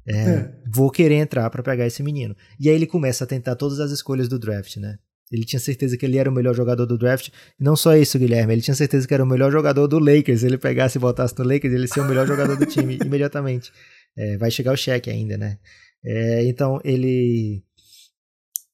[0.07, 0.55] É, é.
[0.73, 2.37] Vou querer entrar para pegar esse menino.
[2.59, 4.99] E aí ele começa a tentar todas as escolhas do draft, né?
[5.31, 7.29] Ele tinha certeza que ele era o melhor jogador do draft.
[7.29, 8.53] E não só isso, Guilherme.
[8.53, 10.41] Ele tinha certeza que era o melhor jogador do Lakers.
[10.41, 13.73] Se ele pegasse e botasse no Lakers, ele seria o melhor jogador do time imediatamente.
[14.19, 15.59] É, vai chegar o cheque ainda, né?
[16.05, 17.63] É, então ele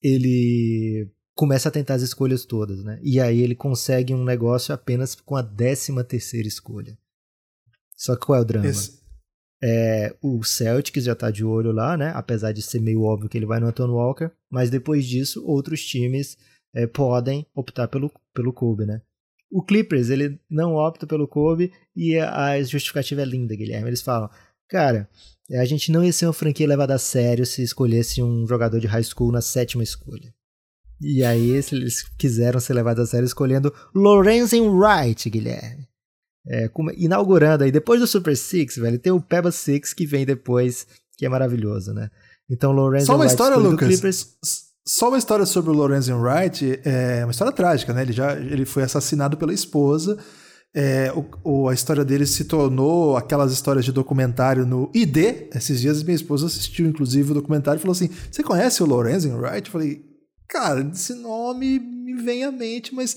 [0.06, 3.00] ele começa a tentar as escolhas todas, né?
[3.02, 6.96] E aí ele consegue um negócio apenas com a décima terceira escolha.
[7.96, 8.66] Só que qual é o drama?
[8.66, 9.04] Esse...
[9.62, 12.12] É, o Celtics já tá de olho lá, né?
[12.14, 15.84] Apesar de ser meio óbvio que ele vai no Anton Walker, mas depois disso outros
[15.84, 16.36] times
[16.74, 19.02] é, podem optar pelo, pelo Kobe, né?
[19.50, 23.88] O Clippers, ele não opta pelo Kobe e a justificativa é linda, Guilherme.
[23.88, 24.28] Eles falam,
[24.68, 25.08] cara,
[25.52, 28.86] a gente não ia ser uma franquia levada a sério se escolhesse um jogador de
[28.86, 30.34] high school na sétima escolha.
[31.00, 35.86] E aí eles quiseram ser levados a sério escolhendo Lorenzen Wright, Guilherme.
[36.48, 40.86] É, inaugurando aí, depois do Super Six, velho, tem o Peba Six que vem depois,
[41.16, 42.08] que é maravilhoso, né?
[42.48, 43.88] Então, Lorenzen Só uma Wright história, Lucas.
[43.88, 44.36] Clippers...
[44.88, 48.02] Só uma história sobre o Lorenzen Wright, é uma história trágica, né?
[48.02, 50.16] Ele já ele foi assassinado pela esposa
[50.78, 55.48] é, o, o, a história dele se tornou aquelas histórias de documentário no ID.
[55.54, 59.32] Esses dias minha esposa assistiu, inclusive, o documentário e falou assim: Você conhece o Lorenzen
[59.32, 59.66] Wright?
[59.66, 60.04] Eu falei,
[60.46, 63.16] cara, esse nome me vem à mente, mas.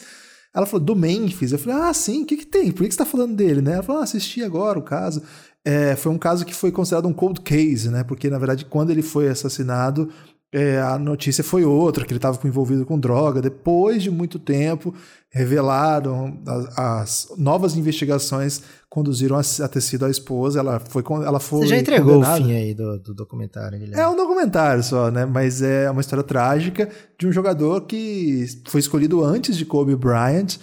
[0.55, 1.51] Ela falou, do Memphis.
[1.51, 2.71] Eu falei, ah, sim, o que, que tem?
[2.71, 3.61] Por que, que você está falando dele?
[3.61, 3.73] Né?
[3.73, 5.21] Ela falou, ah, assisti agora o caso.
[5.63, 8.03] É, foi um caso que foi considerado um cold case, né?
[8.03, 10.09] Porque, na verdade, quando ele foi assassinado,
[10.51, 13.41] é, a notícia foi outra, que ele estava envolvido com droga.
[13.41, 14.93] Depois de muito tempo,
[15.29, 20.59] revelaram as, as novas investigações conduziram a, a, ter sido a esposa.
[20.59, 22.41] Ela foi, ela foi Você já entregou condenada.
[22.41, 24.01] o fim aí do, do documentário, Guilherme?
[24.01, 25.23] É um documentário só, né?
[25.23, 30.57] Mas é uma história trágica de um jogador que foi escolhido antes de Kobe Bryant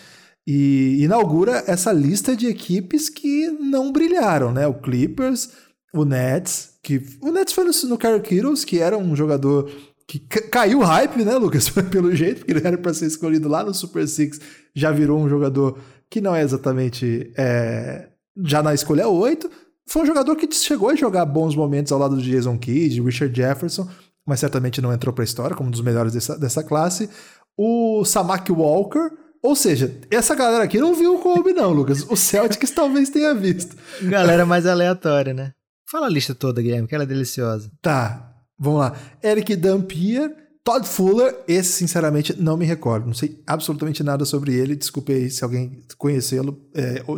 [0.45, 4.67] e inaugura essa lista de equipes que não brilharam, né?
[4.67, 5.51] O Clippers,
[5.95, 9.69] o Nets, que o Nets foi no, no Kittles, que era um jogador
[10.07, 11.69] que caiu o hype, né, Lucas?
[11.91, 14.41] Pelo jeito, porque ele era para ser escolhido lá no Super Six,
[14.73, 18.07] já virou um jogador que não é exatamente é,
[18.45, 19.51] já na escolha 8.
[19.89, 23.37] Foi um jogador que chegou a jogar bons momentos ao lado do Jason Kidd, Richard
[23.37, 23.89] Jefferson,
[24.25, 27.11] mas certamente não entrou para a história como um dos melhores dessa, dessa classe.
[27.59, 29.11] O Samak Walker,
[29.43, 32.07] ou seja, essa galera aqui não viu o Kobe, não, Lucas.
[32.09, 33.75] O Celtics talvez tenha visto.
[34.03, 35.56] Galera mais aleatória, né?
[35.89, 37.71] Fala a lista toda, Guilherme, que ela é deliciosa.
[37.81, 38.97] Tá, vamos lá.
[39.23, 40.35] Eric Dampier,
[40.65, 43.07] Todd Fuller, esse sinceramente não me recordo.
[43.07, 44.75] Não sei absolutamente nada sobre ele.
[44.75, 47.17] Desculpe aí se alguém conhecê-lo é, ou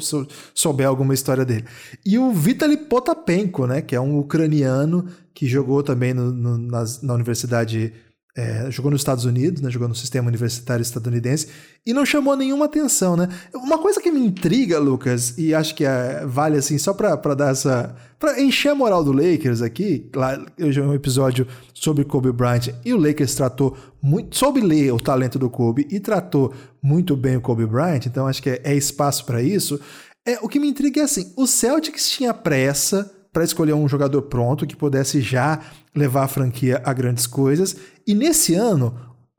[0.55, 1.65] souber alguma história dele.
[2.05, 7.01] E o Vitaly Potapenko, né, que é um ucraniano que jogou também no, no, nas,
[7.01, 7.95] na Universidade
[8.39, 11.49] é, jogou nos Estados Unidos, né, jogou no sistema universitário estadunidense
[11.85, 13.29] e não chamou nenhuma atenção, né?
[13.53, 17.51] Uma coisa que me intriga, Lucas, e acho que é, vale assim só para dar
[17.51, 22.31] essa para encher a moral do Lakers aqui, lá eu já um episódio sobre Kobe
[22.31, 27.17] Bryant e o Lakers tratou muito, soube ler o talento do Kobe e tratou muito
[27.17, 29.81] bem o Kobe Bryant, então acho que é, é espaço para isso.
[30.25, 34.23] É, o que me intriga é assim, o Celtics tinha pressa para escolher um jogador
[34.23, 35.61] pronto que pudesse já
[35.95, 37.77] levar a franquia a grandes coisas.
[38.07, 38.95] E nesse ano,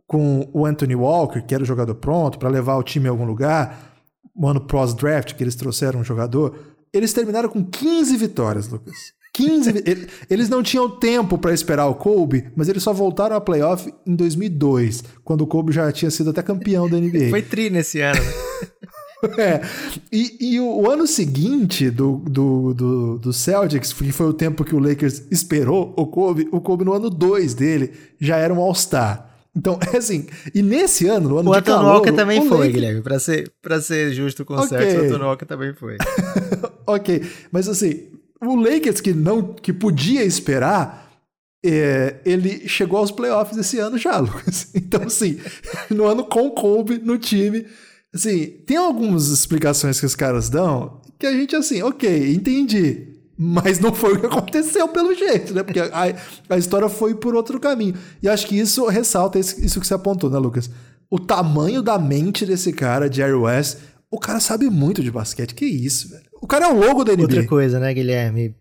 [0.07, 3.25] com o Anthony Walker, que era o jogador pronto para levar o time a algum
[3.25, 3.93] lugar,
[4.35, 6.57] o ano pós-draft que eles trouxeram um jogador,
[6.93, 9.13] eles terminaram com 15 vitórias, Lucas.
[9.33, 9.83] 15
[10.29, 14.15] Eles não tinham tempo para esperar o Kobe, mas eles só voltaram a playoff em
[14.15, 17.29] 2002, quando o Kobe já tinha sido até campeão da NBA.
[17.29, 18.31] Foi tri nesse ano, né?
[19.37, 19.61] É.
[20.11, 24.63] E, e o, o, ano seguinte do, do, do, do, Celtics, que foi o tempo
[24.63, 28.59] que o Lakers esperou o Kobe, o Kobe no ano 2 dele já era um
[28.59, 29.29] All-Star.
[29.55, 32.73] Então, é assim, e nesse ano, no ano o de Anton Walker também foi, Lakers...
[32.73, 34.69] Guilherme, pra ser, pra ser justo com o okay.
[34.69, 35.97] Celtics, o Anton Walker também foi.
[36.87, 38.07] ok, mas assim,
[38.41, 41.11] o Lakers que não, que podia esperar,
[41.65, 44.71] é, ele chegou aos playoffs esse ano já, Lucas.
[44.73, 45.39] Então, assim,
[45.89, 47.65] no ano com Kobe no time,
[48.13, 53.07] Assim, tem algumas explicações que os caras dão que a gente, assim, ok, entendi.
[53.37, 55.63] Mas não foi o que aconteceu pelo jeito, né?
[55.63, 56.15] Porque a,
[56.49, 57.93] a história foi por outro caminho.
[58.21, 60.69] E acho que isso ressalta isso que você apontou, né, Lucas?
[61.09, 63.77] O tamanho da mente desse cara, Jerry West.
[64.11, 65.53] O cara sabe muito de basquete.
[65.53, 66.23] Que isso, velho.
[66.41, 67.23] O cara é o logo da NBA.
[67.23, 68.55] Outra coisa, né, Guilherme?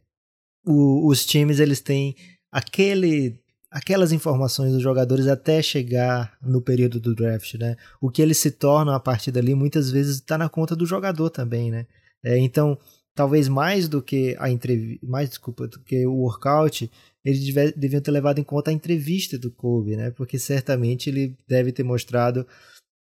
[0.66, 2.14] O, os times, eles têm
[2.52, 3.40] aquele
[3.70, 7.76] aquelas informações dos jogadores até chegar no período do draft, né?
[8.00, 11.30] O que eles se tornam a partir dali muitas vezes está na conta do jogador
[11.30, 11.86] também, né?
[12.24, 12.78] É, então,
[13.14, 16.90] talvez mais do que a entrevista, mais desculpa, do que o workout,
[17.24, 20.10] eles deve, deviam ter levado em conta a entrevista do Kobe, né?
[20.12, 22.46] Porque certamente ele deve ter mostrado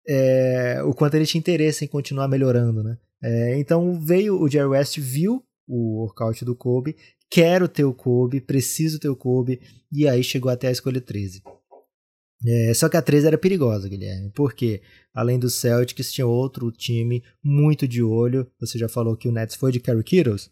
[0.07, 2.97] é, o quanto ele tinha interesse em continuar melhorando, né?
[3.21, 6.95] É, então veio o Jerry West, viu o workout do Kobe
[7.29, 9.59] quero ter o Kobe, preciso ter o Kobe,
[9.91, 11.41] e aí chegou até a escolha 13.
[12.45, 14.81] É, só que a 13 era perigosa, Guilherme, porque
[15.13, 18.47] além do Celtics tinha outro time muito de olho.
[18.59, 20.51] Você já falou que o Nets foi de Kerry Kittles.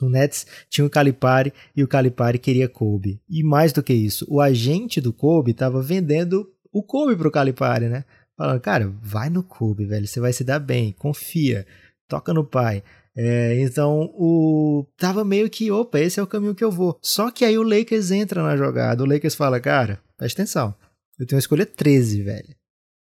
[0.00, 3.20] O Nets tinha o Calipari e o Calipari queria Kobe.
[3.28, 7.88] E mais do que isso, o agente do Kobe estava vendendo o Kobe pro Calipari,
[7.88, 8.04] né?
[8.36, 11.66] Falando, cara, vai no Kobe, velho, você vai se dar bem, confia,
[12.08, 12.82] toca no pai.
[13.20, 16.96] É, então, o tava meio que, opa, esse é o caminho que eu vou.
[17.02, 19.02] Só que aí o Lakers entra na jogada.
[19.02, 20.72] O Lakers fala, cara, presta atenção.
[21.18, 22.54] Eu tenho a escolha 13, velho.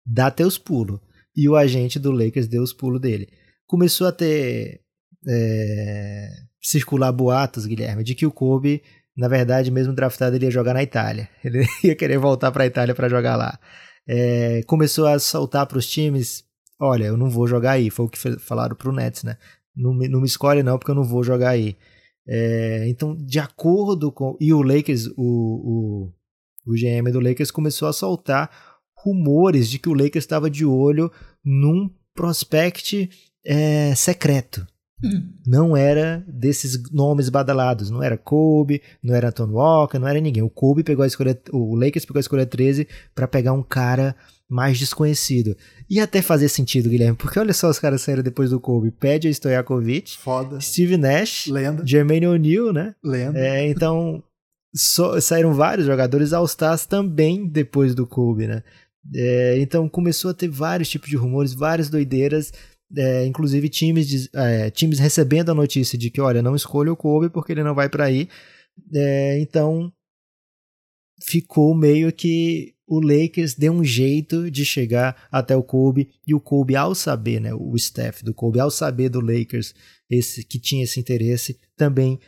[0.05, 0.99] Dá teus pulos.
[1.35, 3.27] E o agente do Lakers deu os pulos dele.
[3.65, 4.81] Começou a ter.
[5.27, 6.29] É,
[6.61, 8.83] circular boatos, Guilherme, de que o Kobe,
[9.17, 11.27] na verdade, mesmo draftado, ele ia jogar na Itália.
[11.43, 13.59] Ele ia querer voltar para a Itália para jogar lá.
[14.07, 16.43] É, começou a soltar para os times:
[16.79, 17.89] olha, eu não vou jogar aí.
[17.89, 19.37] Foi o que falaram para o Nets, né?
[19.75, 21.75] Não me, não me escolhe não, porque eu não vou jogar aí.
[22.27, 24.37] É, então, de acordo com...
[24.39, 26.13] E o Lakers, o, o,
[26.65, 28.49] o GM do Lakers começou a soltar
[28.95, 31.11] rumores de que o Lakers estava de olho
[31.43, 33.09] num prospect
[33.45, 34.65] é, secreto.
[35.03, 35.33] Hum.
[35.45, 37.89] Não era desses nomes badalados.
[37.89, 40.43] Não era Kobe, não era Tony Walker, não era ninguém.
[40.43, 41.37] O Kobe pegou a escolha...
[41.51, 44.15] O Lakers pegou a escolha 13 para pegar um cara
[44.53, 45.57] mais desconhecido.
[45.89, 48.91] E até fazer sentido, Guilherme, porque olha só os caras saíram depois do Kobe.
[48.91, 50.61] Pede a Stojakovic, Foda.
[50.61, 51.83] Steve Nash, Lenda.
[51.85, 52.95] Jermaine O'Neal, né?
[53.03, 53.39] Lenda.
[53.39, 54.23] É, então,
[54.75, 58.63] so, saíram vários jogadores All-Stars também depois do Kobe, né?
[59.13, 62.53] É, então começou a ter vários tipos de rumores, várias doideiras,
[62.95, 66.95] é, inclusive times, de, é, times recebendo a notícia de que, olha, não escolha o
[66.95, 68.29] Kobe porque ele não vai para aí.
[68.93, 69.91] É, então
[71.23, 76.39] ficou meio que o Lakers deu um jeito de chegar até o Kobe e o
[76.39, 79.73] Kobe ao saber, né, o staff do Kobe ao saber do Lakers
[80.09, 82.19] esse que tinha esse interesse também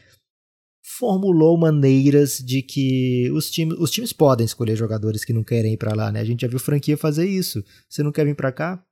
[0.98, 5.78] formulou maneiras de que os times, os times podem escolher jogadores que não querem ir
[5.78, 6.20] para lá, né?
[6.20, 7.64] A gente já viu franquia fazer isso.
[7.90, 8.84] Você não quer vir para cá?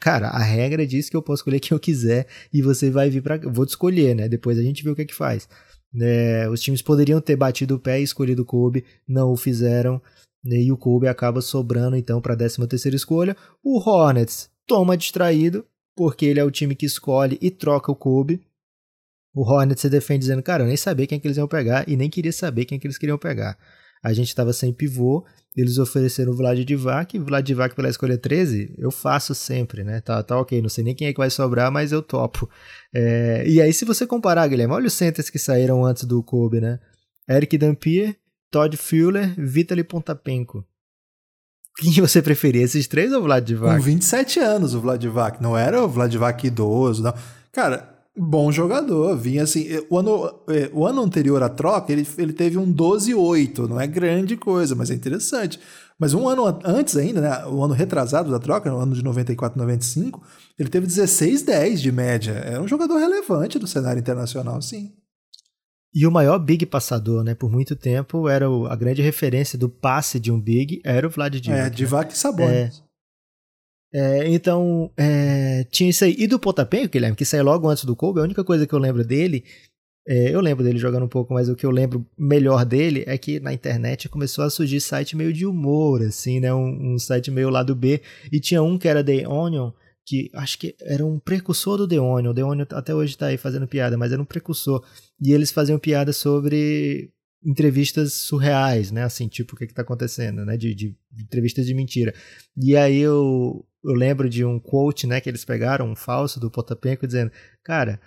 [0.00, 3.22] Cara, a regra diz que eu posso escolher quem eu quiser e você vai vir
[3.22, 4.28] para vou te escolher, né?
[4.28, 5.46] Depois a gente vê o que é que faz.
[6.00, 10.02] É, os times poderiam ter batido o pé e escolhido o Kobe, não o fizeram.
[10.44, 10.62] Né?
[10.62, 13.36] E o Kobe acaba sobrando então para a 13 terceira escolha.
[13.62, 15.64] O Hornets toma distraído,
[15.96, 18.42] porque ele é o time que escolhe e troca o Kobe.
[19.34, 21.96] O Hornets se defende dizendo, cara, eu nem sabia quem que eles iam pegar e
[21.96, 23.58] nem queria saber quem que eles queriam pegar.
[24.04, 25.24] A gente estava sem pivô,
[25.56, 30.00] eles ofereceram o Vlad Divac, Vlad Divac pela escolha 13, eu faço sempre, né?
[30.02, 32.48] Tá, tá ok, não sei nem quem é que vai sobrar, mas eu topo.
[32.94, 36.60] É, e aí, se você comparar, Guilherme, olha os centers que saíram antes do Kobe,
[36.60, 36.78] né?
[37.28, 38.14] Eric Dampier,
[38.54, 40.64] Todd Fuller, Vitaly Pontapenko.
[41.76, 43.78] Quem você preferia, esses três ou o Vlad Divac?
[43.78, 47.12] Com 27 anos o Vlad Divac, não era o Vlad Divac idoso, não.
[47.50, 52.06] Cara, bom jogador, vinha assim, eh, o ano, eh, o ano anterior à troca, ele,
[52.16, 55.58] ele teve um 12-8, não é grande coisa, mas é interessante.
[55.98, 59.58] Mas um ano antes ainda, né, o ano retrasado da troca, no ano de 94,
[59.58, 60.22] 95,
[60.56, 62.34] ele teve 16-10 de média.
[62.34, 64.92] Era um jogador relevante do cenário internacional, sim.
[65.94, 69.68] E o maior big passador, né, por muito tempo, era o, a grande referência do
[69.68, 71.60] passe de um big, era o Vlad Divac.
[71.60, 72.12] É, Divac né?
[72.12, 72.82] e Sabonis.
[73.94, 76.16] É, é, então, é, tinha isso aí.
[76.18, 78.74] E do Potapenho, que lembra, que saiu logo antes do Kobe, a única coisa que
[78.74, 79.44] eu lembro dele,
[80.06, 83.16] é, eu lembro dele jogando um pouco, mas o que eu lembro melhor dele é
[83.16, 87.30] que na internet começou a surgir site meio de humor, assim, né, um, um site
[87.30, 89.70] meio lado B, e tinha um que era The Onion,
[90.06, 92.30] que acho que era um precursor do The Onion.
[92.30, 94.84] O The Onion até hoje está aí fazendo piada, mas era um precursor.
[95.20, 97.10] E eles faziam piada sobre
[97.44, 99.02] entrevistas surreais, né?
[99.02, 100.56] Assim, tipo, o que, está acontecendo, né?
[100.56, 102.14] De, de, de, entrevistas de mentira.
[102.56, 105.20] E aí eu, eu lembro de um quote, né?
[105.20, 107.30] Que eles pegaram, um falso do Potapenco, dizendo,
[107.62, 108.00] cara,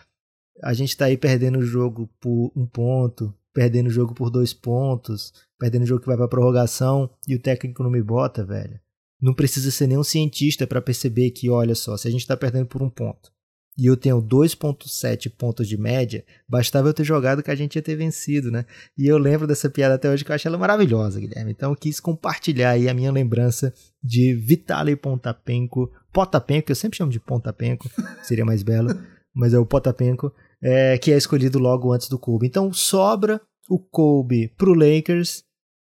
[0.64, 4.54] a gente está aí perdendo o jogo por um ponto, perdendo o jogo por dois
[4.54, 8.80] pontos, perdendo o jogo que vai pra prorrogação e o técnico não me bota, velho.
[9.22, 12.68] Não precisa ser nenhum cientista para perceber que, olha só, se a gente está perdendo
[12.68, 13.32] por um ponto
[13.78, 17.82] e eu tenho 2.7 pontos de média, bastava eu ter jogado que a gente ia
[17.82, 18.66] ter vencido, né?
[18.98, 21.52] E eu lembro dessa piada até hoje que eu achei ela maravilhosa, Guilherme.
[21.52, 23.72] Então eu quis compartilhar aí a minha lembrança
[24.04, 27.88] de Vitaly Pontapenko, Potapenko, que eu sempre chamo de Pontapenko,
[28.24, 28.90] seria mais belo,
[29.34, 32.48] mas é o Potapenko, é, que é escolhido logo antes do Kobe.
[32.48, 33.40] Então sobra
[33.70, 35.44] o Kobe pro Lakers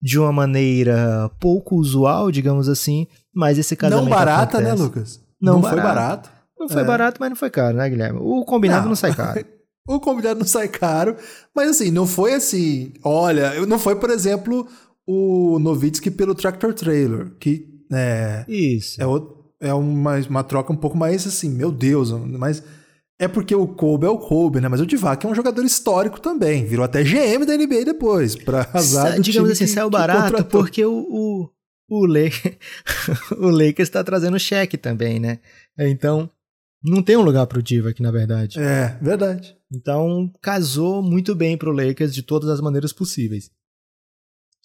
[0.05, 4.77] de uma maneira pouco usual, digamos assim, mas esse casamento Não barata, acontece.
[4.77, 5.19] né, Lucas?
[5.41, 5.81] Não, não barato.
[5.81, 6.29] foi barato.
[6.59, 6.85] Não foi é.
[6.85, 8.19] barato, mas não foi caro, né, Guilherme?
[8.21, 9.43] O combinado não, não sai caro.
[9.89, 11.15] o combinado não sai caro,
[11.55, 12.93] mas assim, não foi assim.
[13.03, 14.67] Olha, não foi, por exemplo,
[15.07, 18.45] o Novitsky pelo Tractor Trailer, que é.
[18.47, 19.01] Isso.
[19.01, 22.61] É, é uma, uma troca um pouco mais assim, meu Deus, mas
[23.20, 24.68] é porque o Kobe é o Kobe, né?
[24.68, 26.66] Mas o Divac é um jogador histórico também.
[26.66, 30.84] Virou até GM da NBA depois, pra azar do Digamos assim, que, saiu barato porque
[30.86, 31.49] o, o,
[31.89, 32.57] o, Lakers,
[33.39, 35.39] o Lakers está trazendo cheque também, né?
[35.80, 36.30] Então,
[36.84, 38.59] não tem um lugar pro Divac, na verdade.
[38.59, 39.55] É, verdade.
[39.72, 43.49] Então, casou muito bem pro Lakers de todas as maneiras possíveis.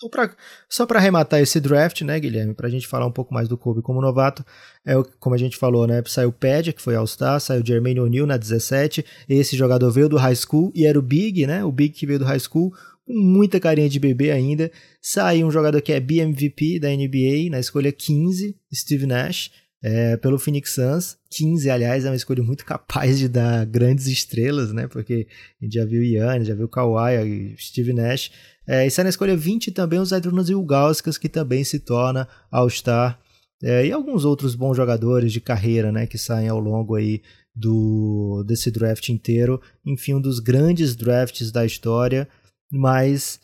[0.08, 0.34] Pra,
[0.68, 3.58] só para arrematar esse draft, né, Guilherme, para a gente falar um pouco mais do
[3.58, 4.44] Kobe como novato,
[4.86, 8.00] é como a gente falou, né, saiu o Pad, que foi All-Star, saiu o Jermaine
[8.00, 11.70] O'Neal na 17, esse jogador veio do high school e era o Big, né, o
[11.70, 12.72] Big que veio do high school,
[13.06, 14.70] com muita carinha de bebê ainda,
[15.02, 19.50] saiu um jogador que é BMVP da NBA, na escolha 15, Steve Nash,
[19.82, 21.16] é, pelo Phoenix Suns.
[21.30, 24.86] 15, aliás, é uma escolha muito capaz de dar grandes estrelas, né?
[24.86, 25.26] Porque
[25.60, 28.30] a gente já viu Yannis, já viu Kawhi, Steve Nash.
[28.70, 33.18] É, e sai na escolha 20 também o Zydrunas Ilgauskas, que também se torna All-Star.
[33.60, 36.06] É, e alguns outros bons jogadores de carreira, né?
[36.06, 37.20] Que saem ao longo aí
[37.52, 39.60] do desse draft inteiro.
[39.84, 42.28] Enfim, um dos grandes drafts da história.
[42.70, 43.40] Mas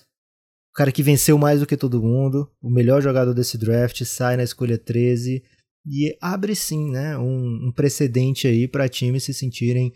[0.71, 4.37] o cara que venceu mais do que todo mundo, o melhor jogador desse draft, sai
[4.37, 5.43] na escolha 13
[5.85, 9.93] e abre sim né, um, um precedente aí para times se sentirem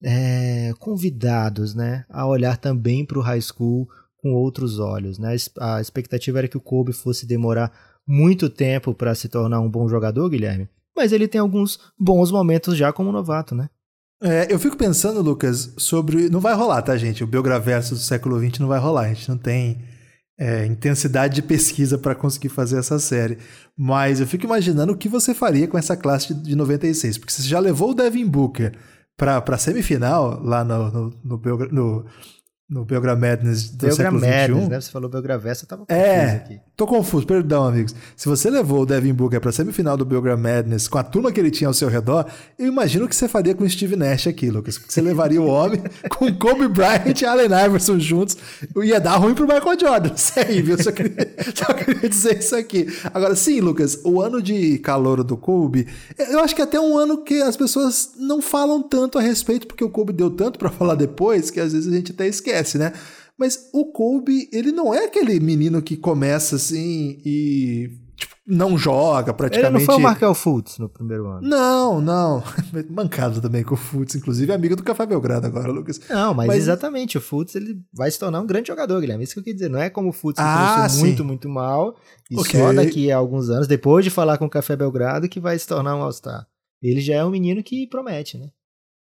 [0.00, 3.88] é, convidados né, a olhar também para o high school
[4.22, 5.18] com outros olhos.
[5.18, 5.36] Né?
[5.58, 7.72] A expectativa era que o Kobe fosse demorar
[8.06, 12.76] muito tempo para se tornar um bom jogador, Guilherme, mas ele tem alguns bons momentos
[12.76, 13.68] já como novato, né?
[14.22, 16.28] É, eu fico pensando, Lucas, sobre.
[16.28, 17.24] Não vai rolar, tá, gente?
[17.24, 19.06] O Belgraverso do século XX não vai rolar.
[19.06, 19.80] A gente não tem
[20.38, 23.38] é, intensidade de pesquisa para conseguir fazer essa série.
[23.76, 27.42] Mas eu fico imaginando o que você faria com essa classe de 96, porque você
[27.42, 28.72] já levou o Devin Booker
[29.16, 31.40] para a semifinal lá no, no, no,
[31.70, 32.06] no
[32.70, 34.68] no Belgra Madness do Belgra século Madness, XXI.
[34.70, 34.80] né?
[34.80, 36.60] Você falou Belgra Vesta, eu tava confuso É, aqui.
[36.76, 37.94] tô confuso, perdão, amigos.
[38.16, 41.40] Se você levou o Devin Booker pra semifinal do Belgra Madness com a turma que
[41.40, 44.28] ele tinha ao seu redor, eu imagino o que você faria com o Steve Nash
[44.28, 44.78] aqui, Lucas.
[44.78, 45.82] Porque você levaria o homem
[46.16, 48.36] com Kobe Bryant e Allen Iverson juntos.
[48.82, 50.12] Ia dar ruim pro Michael Jordan.
[50.14, 50.80] Isso aí, viu?
[50.80, 52.86] Só queria, só queria dizer isso aqui.
[53.12, 55.88] Agora, sim, Lucas, o ano de calor do Kobe,
[56.30, 59.66] eu acho que é até um ano que as pessoas não falam tanto a respeito,
[59.66, 62.59] porque o Kobe deu tanto pra falar depois, que às vezes a gente até esquece,
[62.78, 62.92] né?
[63.38, 69.32] Mas o Kobe, ele não é aquele menino que começa assim e tipo, não joga
[69.32, 69.70] praticamente.
[69.76, 71.48] Ele não foi o Markel Fultz no primeiro ano.
[71.48, 72.42] Não, não.
[72.90, 75.98] Mancado também com o Fultz, inclusive amigo do Café Belgrado agora, Lucas.
[76.10, 79.24] Não, mas, Mas- exatamente, o Fultz ele vai se tornar um grande jogador, Guilherme.
[79.24, 79.70] Isso que eu queria dizer.
[79.70, 81.06] Não é como o Fultz que Ah, começou sim.
[81.06, 81.96] muito, muito mal
[82.30, 82.60] e Ok.
[82.60, 85.66] só daqui a alguns anos, depois de falar com o Café Belgrado, que vai se
[85.66, 86.46] tornar um All-Star.
[86.82, 88.48] Ele já é um menino que promete, né?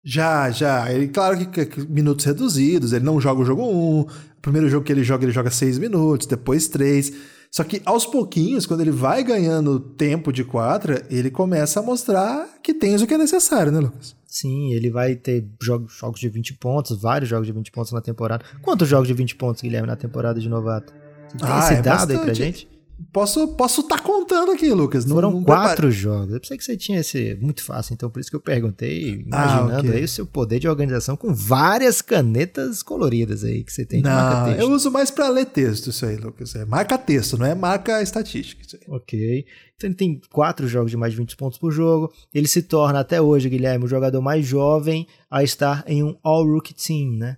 [0.08, 0.92] Já, já.
[0.92, 4.00] Ele, claro que, que- minutos reduzidos, ele não joga o jogo 1.
[4.02, 4.06] O
[4.40, 7.12] primeiro jogo que ele joga, ele joga 6 minutos, depois 3.
[7.50, 12.46] Só que aos pouquinhos, quando ele vai ganhando tempo de quadra, ele começa a mostrar
[12.62, 14.14] que tem o que é necessário, né, Lucas?
[14.26, 18.00] Sim, ele vai ter jogos, jogos de 20 pontos, vários jogos de 20 pontos na
[18.00, 18.44] temporada.
[18.62, 20.92] Quantos jogos de 20 pontos, Guilherme, na temporada de novato?
[21.30, 22.34] Você tem Ah, esse é dado aí pra bastante.
[22.36, 22.68] gente?
[23.12, 25.04] Posso posso tá contando aqui, Lucas.
[25.04, 26.32] Não- Foram não quatro jogos.
[26.32, 29.72] Eu pensei que você tinha esse muito fácil, então por isso que eu perguntei, imaginando
[29.74, 29.90] Ah, ok.
[29.92, 34.08] aí o seu poder de organização com várias canetas coloridas aí que você tem de
[34.08, 34.60] Não, marca-texto.
[34.60, 36.54] eu uso mais pra ler texto isso aí, Lucas.
[36.54, 38.62] É marca texto, não é marca estatística.
[38.66, 38.82] Isso aí.
[38.88, 39.44] Ok.
[39.76, 42.10] Então ele tem quatro jogos de mais de 20 pontos por jogo.
[42.32, 46.72] Ele se torna até hoje, Guilherme, o jogador mais jovem a estar em um All-Rookie
[46.74, 47.36] Team, né?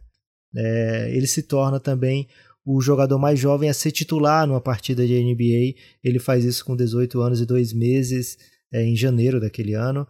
[0.57, 2.27] É, ele se torna também
[2.65, 5.75] o jogador mais jovem a ser titular numa partida de NBA.
[6.05, 8.37] Ele faz isso com 18 anos e dois meses,
[8.73, 10.07] é, em janeiro daquele ano.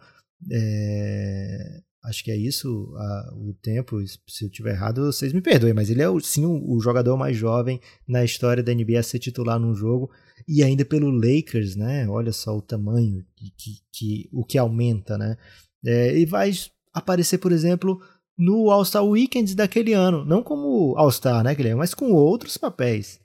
[0.51, 3.97] É, acho que é isso a- o tempo.
[4.27, 7.35] Se eu tiver errado, vocês me perdoem, mas ele é sim o, o jogador mais
[7.37, 10.09] jovem na história da NBA a ser titular num jogo
[10.47, 12.07] e ainda pelo Lakers, né?
[12.09, 15.37] Olha só o tamanho que, que, que- o que aumenta, né?
[15.85, 16.51] É, e vai
[16.93, 18.01] aparecer, por exemplo,
[18.39, 23.19] no All-Star Weekend daquele ano, não como All-Star, né, Guilherme, mas com outros papéis.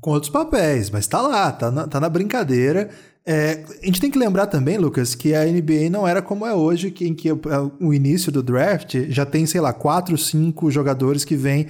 [0.00, 2.88] Com outros papéis, mas tá lá, tá na, tá na brincadeira.
[3.26, 6.54] É, a gente tem que lembrar também, Lucas, que a NBA não era como é
[6.54, 7.40] hoje, que, em que o,
[7.80, 11.66] o início do draft já tem, sei lá, quatro, cinco jogadores que vêm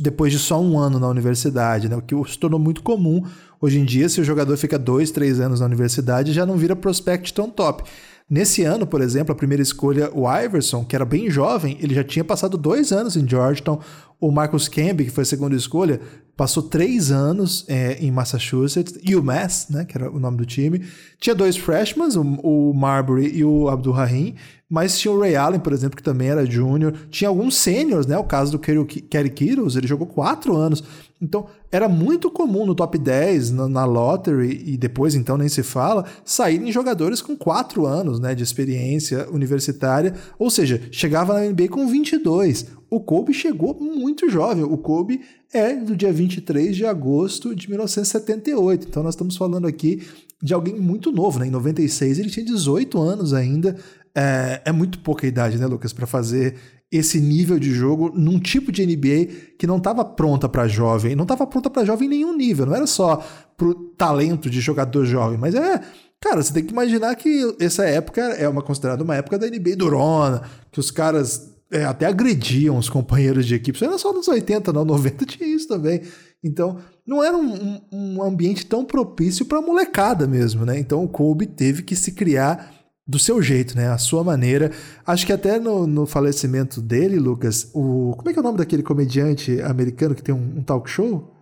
[0.00, 1.94] depois de só um ano na universidade, né?
[1.94, 3.22] O que se tornou muito comum.
[3.60, 6.74] Hoje em dia, se o jogador fica dois, três anos na universidade, já não vira
[6.74, 7.84] prospect tão top.
[8.28, 12.02] Nesse ano, por exemplo, a primeira escolha, o Iverson, que era bem jovem, ele já
[12.02, 13.78] tinha passado dois anos em Georgetown.
[14.20, 16.00] O Marcus Camby, que foi a segunda escolha,
[16.36, 18.98] passou três anos é, em Massachusetts.
[19.06, 20.84] UMass, né, que era o nome do time.
[21.20, 22.08] Tinha dois freshmen,
[22.42, 24.34] o, o Marbury e o Abdul Rahim.
[24.68, 26.94] Mas tinha o Ray Allen, por exemplo, que também era júnior.
[27.10, 28.18] Tinha alguns seniors, né?
[28.18, 30.82] O caso do Kerry Kittles, ele jogou quatro anos.
[31.20, 35.62] Então, era muito comum no top 10, na, na lottery, e depois então nem se
[35.62, 40.14] fala, saírem jogadores com quatro anos né, de experiência universitária.
[40.38, 42.66] Ou seja, chegava na NBA com 22.
[42.90, 44.64] O Kobe chegou muito jovem.
[44.64, 45.20] O Kobe
[45.52, 48.86] é do dia 23 de agosto de 1978.
[48.88, 50.02] Então, nós estamos falando aqui
[50.42, 51.46] de alguém muito novo, né?
[51.46, 53.76] Em 96 ele tinha 18 anos ainda.
[54.14, 56.54] É, é muito pouca idade, né, Lucas, para fazer
[56.92, 61.24] esse nível de jogo num tipo de NBA que não estava pronta para jovem, não
[61.24, 63.24] estava pronta para jovem em nenhum nível, não era só
[63.56, 65.80] pro talento de jogador jovem, mas é,
[66.20, 69.74] cara, você tem que imaginar que essa época é uma considerada uma época da NBA
[69.76, 73.76] durona, que os caras é, até agrediam os companheiros de equipe.
[73.76, 76.02] Isso não era só nos 80, não, 90 tinha isso também.
[76.42, 80.78] Então, não era um, um, um ambiente tão propício para molecada mesmo, né?
[80.78, 82.72] Então, o Kobe teve que se criar
[83.04, 83.88] do seu jeito, né?
[83.88, 84.70] A sua maneira.
[85.04, 88.14] Acho que até no, no falecimento dele, Lucas, o.
[88.16, 91.34] Como é que é o nome daquele comediante americano que tem um, um talk show?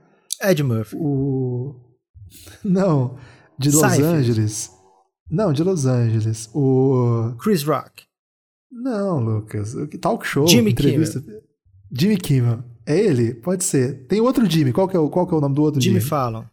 [0.43, 0.97] Ed Murphy.
[0.97, 1.75] O.
[2.65, 3.19] Não,
[3.59, 4.05] de Los Seinfeld.
[4.05, 4.71] Angeles.
[5.31, 6.49] Não, de Los Angeles.
[6.55, 7.35] O.
[7.39, 8.05] Chris Rock.
[8.73, 9.75] Não, Lucas.
[10.01, 10.47] Talk show.
[10.49, 11.23] Jimmy entrevista.
[11.93, 12.65] Jimmy Kimmel.
[12.87, 13.35] É ele?
[13.35, 14.07] Pode ser.
[14.07, 14.73] Tem outro Jimmy.
[14.73, 16.09] Qual que é o, qual que é o nome do outro Jimmy Jimmy?
[16.09, 16.45] Fallon.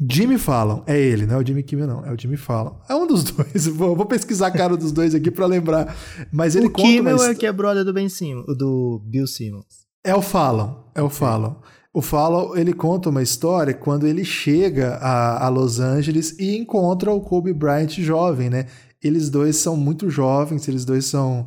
[0.00, 0.82] Jimmy Fallon.
[0.86, 2.04] É ele, não é o Jimmy Kimmel, não.
[2.04, 2.74] É o Jimmy Fallon.
[2.88, 3.66] É um dos dois.
[3.66, 5.96] Vou, vou pesquisar a cara dos dois aqui pra lembrar.
[6.32, 9.86] Mas ele o conta Kimmel é que é brother do Ben Simmons, do Bill Simmons.
[10.02, 11.56] É o Fallon, é o Fallon.
[11.92, 17.10] O Fallon, ele conta uma história quando ele chega a, a Los Angeles e encontra
[17.10, 18.66] o Kobe Bryant jovem, né?
[19.02, 21.46] Eles dois são muito jovens, eles dois são,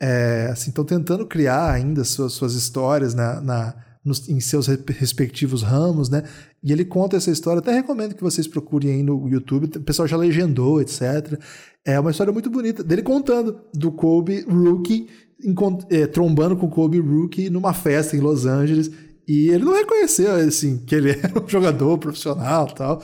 [0.00, 3.74] é, assim, estão tentando criar ainda suas, suas histórias na, na,
[4.04, 6.22] nos, em seus respectivos ramos, né?
[6.62, 10.08] E ele conta essa história, até recomendo que vocês procurem aí no YouTube, o pessoal
[10.08, 11.38] já legendou, etc.
[11.84, 15.08] É uma história muito bonita dele contando do Kobe Rookie
[15.90, 18.90] é, trombando com o Kobe Rookie numa festa em Los Angeles
[19.26, 23.02] e ele não reconheceu assim que ele era um jogador profissional tal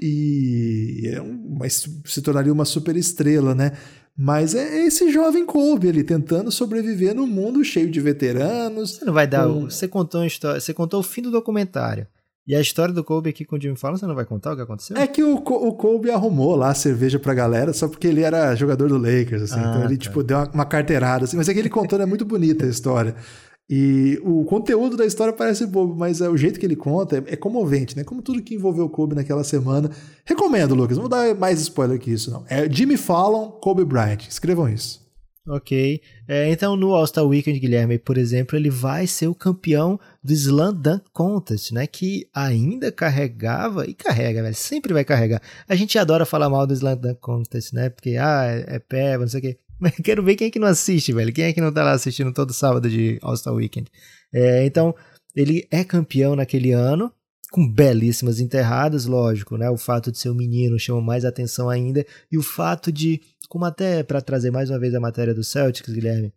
[0.00, 3.72] e é uma, se tornaria uma super estrela, né?
[4.16, 8.96] Mas é esse jovem Kobe ali tentando sobreviver num mundo cheio de veteranos.
[8.96, 9.46] Você não vai dar.
[9.48, 9.62] Com...
[9.62, 10.60] Você contou uma história.
[10.60, 12.06] Você contou o fim do documentário.
[12.46, 14.56] E a história do Kobe aqui com o Jimmy Fallon, você não vai contar o
[14.56, 14.96] que aconteceu?
[14.96, 18.54] É que o, o Kobe arrumou lá a cerveja pra galera só porque ele era
[18.56, 19.60] jogador do Lakers, assim.
[19.60, 20.02] Ah, então ele, tá.
[20.02, 21.36] tipo, deu uma, uma, carteirada, assim.
[21.36, 23.14] Mas é que ele contou, é muito bonita a história.
[23.72, 27.34] E o conteúdo da história parece bobo, mas é o jeito que ele conta é,
[27.34, 28.02] é comovente, né?
[28.02, 29.88] Como tudo que envolveu o Kobe naquela semana.
[30.24, 30.96] Recomendo, Lucas.
[30.96, 32.44] Não vou dar mais spoiler que isso, não.
[32.48, 34.26] É Jimmy Fallon, Kobe Bryant.
[34.28, 35.08] Escrevam isso.
[35.46, 36.00] Ok.
[36.26, 40.74] É, então, no All-Star Weekend, Guilherme, por exemplo, ele vai ser o campeão do Slam
[40.74, 41.86] Dunk Contest, né?
[41.86, 44.54] Que ainda carregava e carrega, velho.
[44.54, 45.40] Sempre vai carregar.
[45.68, 47.88] A gente adora falar mal do Slam Dunk Contest, né?
[47.88, 49.58] Porque, ah, é, é pé, não sei o quê.
[50.04, 51.32] Quero ver quem é que não assiste, velho.
[51.32, 53.90] Quem é que não tá lá assistindo todo sábado de All-Star Weekend.
[54.32, 54.94] É, então,
[55.34, 57.12] ele é campeão naquele ano,
[57.50, 59.68] com belíssimas enterradas, lógico, né?
[59.70, 62.04] O fato de ser um menino chama mais atenção ainda.
[62.30, 65.92] E o fato de como até para trazer mais uma vez a matéria do Celtics,
[65.92, 66.32] Guilherme,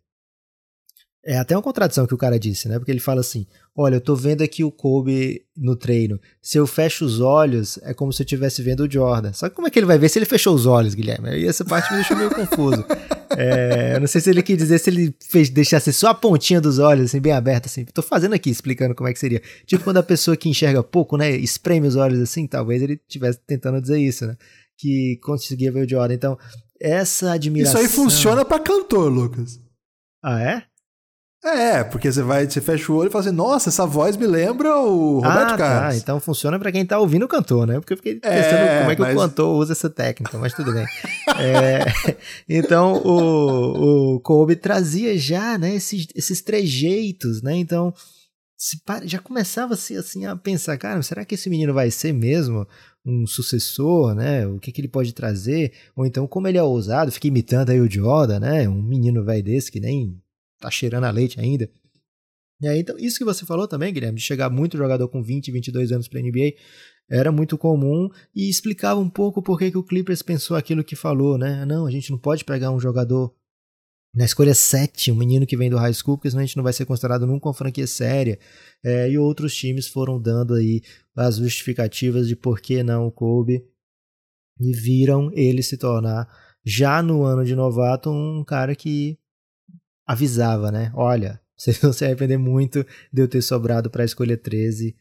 [1.24, 2.78] é até uma contradição que o cara disse, né?
[2.78, 6.20] Porque ele fala assim: Olha, eu tô vendo aqui o Kobe no treino.
[6.40, 9.32] Se eu fecho os olhos, é como se eu estivesse vendo o Jordan.
[9.32, 11.30] Só que como é que ele vai ver se ele fechou os olhos, Guilherme?
[11.30, 12.84] Aí essa parte me deixou meio confuso.
[13.36, 16.60] É, eu não sei se ele quis dizer se ele fez, deixasse só a pontinha
[16.60, 17.84] dos olhos, assim, bem aberta, assim.
[17.86, 19.42] Tô fazendo aqui, explicando como é que seria.
[19.66, 23.40] Tipo quando a pessoa que enxerga pouco, né, espreme os olhos assim, talvez ele estivesse
[23.44, 24.36] tentando dizer isso, né?
[24.78, 26.14] Que conseguia ver o Jordan.
[26.14, 26.38] Então,
[26.80, 27.80] essa admiração.
[27.80, 29.58] Isso aí funciona para cantor, Lucas.
[30.22, 30.62] Ah, é?
[31.44, 34.26] É, porque você vai, você fecha o olho e fala assim, nossa, essa voz me
[34.26, 35.56] lembra o Roberto ah, tá.
[35.58, 35.94] Carlos.
[35.94, 35.98] Tá.
[35.98, 37.74] Então funciona para quem tá ouvindo o cantor, né?
[37.78, 39.14] Porque eu fiquei pensando é, como é que mas...
[39.14, 40.86] o cantor usa essa técnica, mas tudo bem.
[41.38, 42.16] é,
[42.48, 47.54] então o, o Kobe trazia já, né, esses, esses trejeitos, né?
[47.56, 47.92] Então
[49.02, 52.66] já começava -se, assim a pensar, cara, será que esse menino vai ser mesmo
[53.04, 54.46] um sucessor, né?
[54.46, 55.72] O que, que ele pode trazer?
[55.94, 58.66] Ou então, como ele é ousado, fica imitando aí o Jordan, né?
[58.66, 60.18] Um menino velho desse que nem
[60.64, 61.68] tá cheirando a leite ainda.
[62.60, 65.50] E aí, então, isso que você falou também, Guilherme, de chegar muito jogador com 20,
[65.50, 66.54] 22 anos para NBA,
[67.10, 70.96] era muito comum e explicava um pouco por que, que o Clippers pensou aquilo que
[70.96, 71.64] falou, né?
[71.66, 73.34] Não, a gente não pode pegar um jogador
[74.14, 76.62] na escolha 7, um menino que vem do high school, porque senão a gente não
[76.62, 78.38] vai ser considerado nunca uma franquia séria.
[78.82, 80.80] É, e outros times foram dando aí
[81.16, 83.64] as justificativas de por que não o Kobe
[84.60, 86.28] e viram ele se tornar,
[86.64, 89.18] já no ano de novato, um cara que
[90.06, 90.92] avisava, né?
[90.94, 94.94] Olha, vocês vão se arrepender muito de eu ter sobrado para a escolha 13.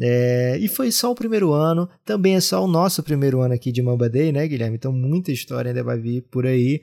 [0.00, 3.72] É, e foi só o primeiro ano, também é só o nosso primeiro ano aqui
[3.72, 4.76] de Mamba Day, né, Guilherme?
[4.76, 6.80] Então muita história ainda vai vir por aí.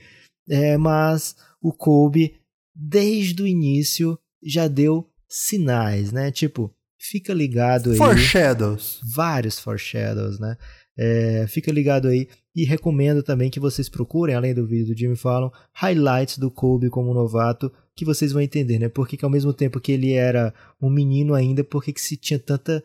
[0.49, 2.35] É, mas o Kobe,
[2.75, 6.31] desde o início, já deu sinais, né?
[6.31, 7.97] Tipo, fica ligado aí.
[7.97, 8.99] Foreshadows.
[9.15, 10.57] Vários foreshadows, né?
[10.97, 15.15] É, fica ligado aí e recomendo também que vocês procurem, além do vídeo do Jimmy
[15.15, 18.89] Fallon, highlights do Kobe como novato, que vocês vão entender, né?
[18.89, 22.39] Porque que ao mesmo tempo que ele era um menino ainda, porque que se tinha
[22.39, 22.83] tanta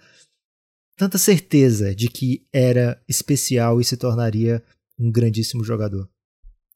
[0.97, 4.63] tanta certeza de que era especial e se tornaria
[4.99, 6.09] um grandíssimo jogador.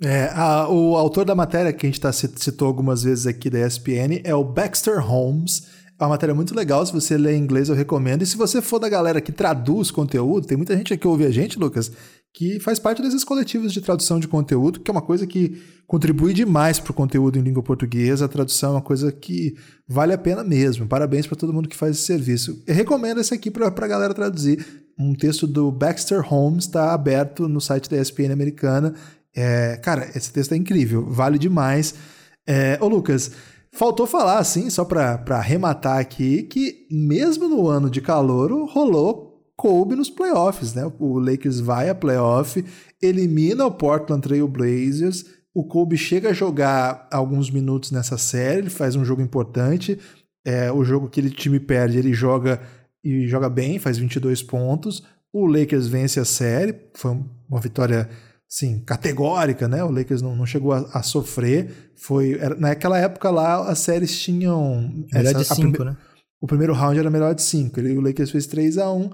[0.03, 3.67] É, a, o autor da matéria que a gente tá, citou algumas vezes aqui da
[3.67, 5.69] ESPN é o Baxter Holmes.
[5.99, 8.23] É uma matéria muito legal, se você ler em inglês eu recomendo.
[8.23, 11.25] E se você for da galera que traduz conteúdo, tem muita gente aqui que ouve
[11.25, 11.91] a gente, Lucas,
[12.35, 16.35] que faz parte desses coletivos de tradução de conteúdo, que é uma coisa que contribui
[16.35, 18.27] demais para o conteúdo em língua portuguesa.
[18.27, 19.57] A tradução é uma coisa que
[19.89, 20.87] vale a pena mesmo.
[20.87, 22.63] Parabéns para todo mundo que faz esse serviço.
[22.67, 24.85] Eu recomendo esse aqui para a galera traduzir.
[24.99, 28.95] Um texto do Baxter Holmes está aberto no site da ESPN americana
[29.37, 31.95] é, cara, esse texto é incrível, vale demais.
[32.47, 33.33] É, ô Lucas,
[33.77, 39.95] faltou falar, assim, só para arrematar aqui, que mesmo no ano de calor rolou Kobe
[39.95, 40.91] nos playoffs, né?
[40.99, 42.63] O Lakers vai a playoff,
[43.01, 45.25] elimina o Portland Trail Blazers,
[45.55, 49.99] o Kobe chega a jogar alguns minutos nessa série, ele faz um jogo importante,
[50.45, 52.61] é, o jogo que ele time perde, ele joga
[53.03, 55.03] e joga bem, faz 22 pontos,
[55.33, 57.19] o Lakers vence a série, foi
[57.49, 58.09] uma vitória
[58.49, 59.83] sim, categórica, né?
[59.83, 61.93] O Lakers não, não chegou a, a sofrer.
[61.97, 65.97] Foi era, naquela época lá as séries tinham melhor essa, de 5, né?
[66.41, 67.81] O primeiro round era melhor de 5.
[67.81, 69.11] O Lakers fez 3 a 1.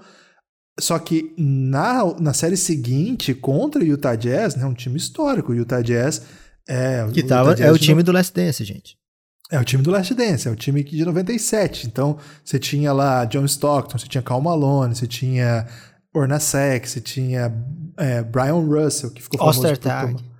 [0.79, 5.55] Só que na, na série seguinte contra o Utah Jazz, né, um time histórico, o
[5.55, 6.23] Utah Jazz
[6.67, 8.97] é que tava, Jazz é o time do Last Dance, gente.
[9.51, 11.85] É o time do Last Dance, é o time de 97.
[11.85, 15.67] Então, você tinha lá John Stockton, você tinha Cal Malone, você tinha
[16.13, 17.51] Ornasek, tinha
[17.97, 20.13] é, Brian Russell, que ficou famoso Ostertag.
[20.13, 20.33] por...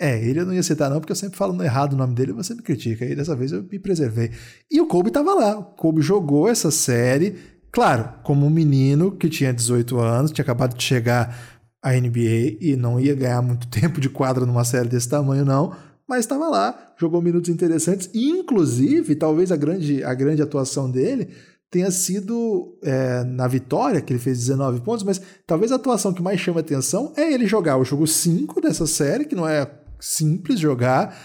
[0.00, 2.32] É, ele eu não ia citar não, porque eu sempre falo errado o nome dele
[2.32, 3.04] e você me critica.
[3.04, 4.30] E dessa vez eu me preservei.
[4.70, 5.58] E o Kobe tava lá.
[5.58, 7.36] O Kobe jogou essa série,
[7.70, 12.76] claro, como um menino que tinha 18 anos, tinha acabado de chegar à NBA e
[12.76, 15.72] não ia ganhar muito tempo de quadra numa série desse tamanho, não
[16.08, 21.28] mas estava lá, jogou minutos interessantes, e inclusive, talvez a grande, a grande atuação dele
[21.74, 26.22] tenha sido é, na vitória, que ele fez 19 pontos, mas talvez a atuação que
[26.22, 29.68] mais chama atenção é ele jogar o jogo 5 dessa série, que não é
[29.98, 31.18] simples jogar,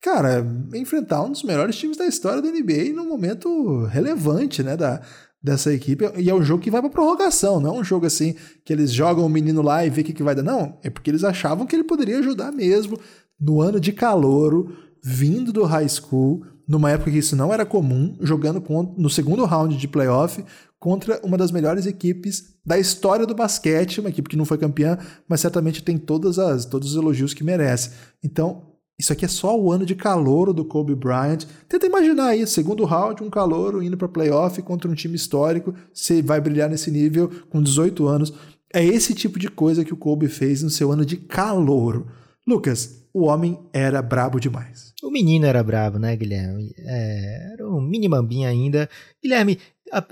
[0.00, 0.42] cara,
[0.72, 5.02] enfrentar um dos melhores times da história da NBA num momento relevante, né, da,
[5.42, 6.10] dessa equipe.
[6.16, 8.34] E é um jogo que vai para prorrogação, não é um jogo assim
[8.64, 10.42] que eles jogam o menino lá e vê o que, que vai dar.
[10.42, 12.98] Não, é porque eles achavam que ele poderia ajudar mesmo
[13.38, 14.74] no ano de calouro,
[15.04, 18.62] vindo do high school, numa época que isso não era comum, jogando
[18.96, 20.44] no segundo round de playoff
[20.78, 24.96] contra uma das melhores equipes da história do basquete, uma equipe que não foi campeã,
[25.28, 27.90] mas certamente tem todas as, todos os elogios que merece.
[28.22, 31.44] Então, isso aqui é só o ano de calouro do Kobe Bryant.
[31.68, 36.22] Tenta imaginar aí, segundo round, um calouro indo para playoff contra um time histórico, você
[36.22, 38.32] vai brilhar nesse nível com 18 anos.
[38.72, 42.06] É esse tipo de coisa que o Kobe fez no seu ano de calouro.
[42.46, 44.92] Lucas, o homem era brabo demais.
[45.02, 46.72] O menino era brabo, né, Guilherme?
[46.78, 48.88] É, era um mini mambinha ainda.
[49.22, 49.58] Guilherme,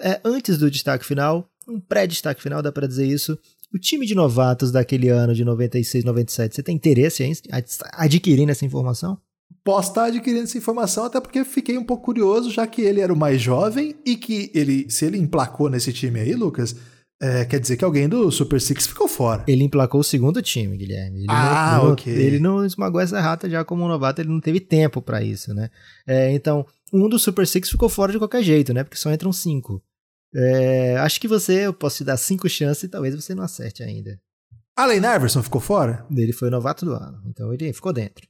[0.01, 3.39] é, antes do destaque final, um pré-destaque final, dá para dizer isso.
[3.73, 7.33] O time de novatos daquele ano de 96, 97, você tem interesse em
[7.93, 9.19] adquirir essa informação?
[9.63, 13.13] Posso estar adquirindo essa informação, até porque fiquei um pouco curioso, já que ele era
[13.13, 16.75] o mais jovem e que ele, se ele emplacou nesse time aí, Lucas,
[17.21, 19.45] é, quer dizer que alguém do Super Six ficou fora.
[19.47, 21.21] Ele emplacou o segundo time, Guilherme.
[21.21, 22.13] Ele ah, não, ok.
[22.13, 25.53] Ele não esmagou essa rata já como um novato, ele não teve tempo para isso,
[25.53, 25.69] né?
[26.07, 28.85] É, então, um dos Super Six ficou fora de qualquer jeito, né?
[28.85, 29.83] Porque só entram cinco.
[30.35, 33.83] É, acho que você, eu posso te dar cinco chances e talvez você não acerte
[33.83, 34.19] ainda.
[34.77, 36.07] Allen Iverson ficou fora?
[36.15, 38.29] Ele foi novato do ano, então ele ficou dentro.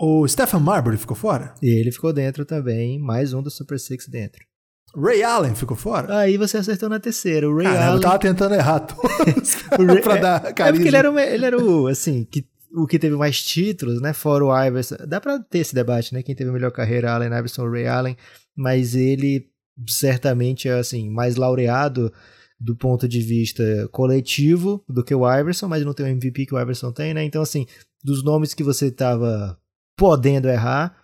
[0.00, 1.54] O Stephen Marbury ficou fora?
[1.60, 4.49] Ele ficou dentro também, mais um do Super Six dentro.
[4.96, 6.18] Ray Allen ficou fora?
[6.18, 7.48] Aí você acertou na terceira.
[7.48, 7.96] O Ray Caramba, Allen.
[7.96, 10.02] eu tava tentando errar todos Ray...
[10.02, 10.76] pra dar É carisma.
[10.76, 14.12] porque ele era, o, ele era o, assim, que, o que teve mais títulos, né?
[14.12, 14.96] Fora o Iverson.
[15.06, 16.22] Dá pra ter esse debate, né?
[16.22, 18.16] Quem teve a melhor carreira, Allen Iverson ou Ray Allen.
[18.56, 19.48] Mas ele
[19.88, 22.12] certamente é, assim, mais laureado
[22.58, 26.54] do ponto de vista coletivo do que o Iverson, mas não tem o MVP que
[26.54, 27.24] o Iverson tem, né?
[27.24, 27.66] Então, assim,
[28.04, 29.58] dos nomes que você tava
[29.96, 30.94] podendo errar,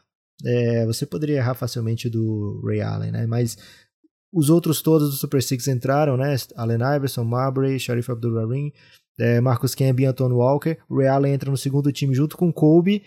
[0.45, 3.27] é, você poderia errar facilmente do Ray Allen, né?
[3.27, 3.57] Mas
[4.33, 6.37] os outros todos do Super Six entraram, né?
[6.57, 8.73] Allen Iverson, Marbury, Sharif Abdul-Rahim,
[9.19, 10.77] é, Marcus Camby e Anton Walker.
[10.91, 13.03] Ray Allen entra no segundo time junto com Kobe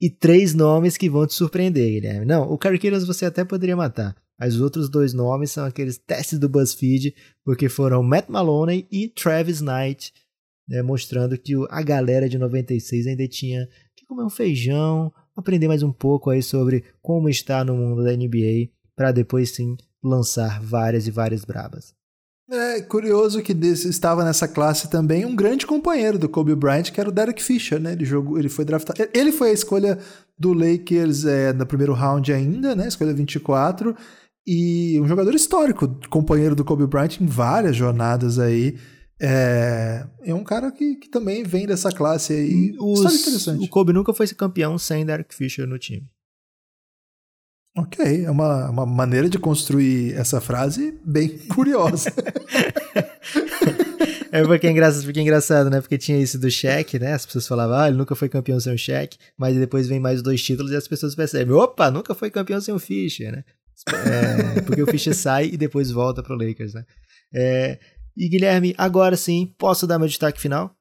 [0.00, 2.24] e três nomes que vão te surpreender, Guilherme.
[2.24, 4.16] Não, o Killers você até poderia matar.
[4.38, 7.12] Mas os outros dois nomes são aqueles testes do BuzzFeed,
[7.44, 10.12] porque foram Matt Maloney e Travis Knight,
[10.68, 13.66] né, mostrando que a galera de 96 ainda tinha
[13.96, 18.12] que comer um feijão, aprender mais um pouco aí sobre como está no mundo da
[18.12, 21.94] NBA, para depois sim lançar várias e várias brabas.
[22.50, 27.08] É curioso que estava nessa classe também um grande companheiro do Kobe Bryant, que era
[27.08, 27.92] o Derek Fisher, né?
[27.92, 29.06] Ele jogou, ele foi draftado.
[29.12, 29.98] Ele foi a escolha
[30.38, 32.88] do Lakers é, no primeiro round ainda, né?
[32.88, 33.94] Escolha 24.
[34.46, 38.78] E um jogador histórico, companheiro do Kobe Bryant em várias jornadas aí.
[39.20, 42.76] É, é um cara que, que também vem dessa classe aí.
[42.78, 43.64] Os, História interessante.
[43.64, 46.08] O Kobe nunca foi campeão sem Derek Fisher no time.
[47.76, 52.10] Ok, é uma, uma maneira de construir essa frase bem curiosa.
[54.32, 55.80] é porque é, engraçado, porque é engraçado, né?
[55.80, 57.12] Porque tinha isso do cheque, né?
[57.12, 60.22] As pessoas falavam, ah, ele nunca foi campeão sem o cheque, mas depois vem mais
[60.22, 63.44] dois títulos e as pessoas percebem, opa, nunca foi campeão sem o Fischer, né?
[63.86, 66.84] É, porque o Fischer sai e depois volta pro Lakers, né?
[67.32, 67.78] É,
[68.18, 70.76] e Guilherme, agora sim, posso dar meu destaque final?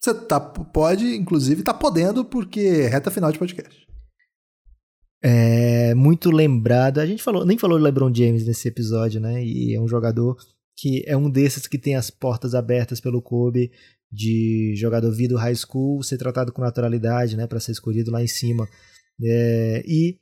[0.00, 3.86] Você tá, pode, inclusive, tá podendo, porque é reta final de podcast.
[5.22, 6.98] É muito lembrado.
[6.98, 9.42] A gente falou, nem falou de LeBron James nesse episódio, né?
[9.42, 10.36] E é um jogador
[10.76, 13.72] que é um desses que tem as portas abertas pelo Kobe
[14.12, 17.46] de jogador vindo high school, ser tratado com naturalidade, né?
[17.46, 18.68] Para ser escolhido lá em cima.
[19.22, 20.18] É, e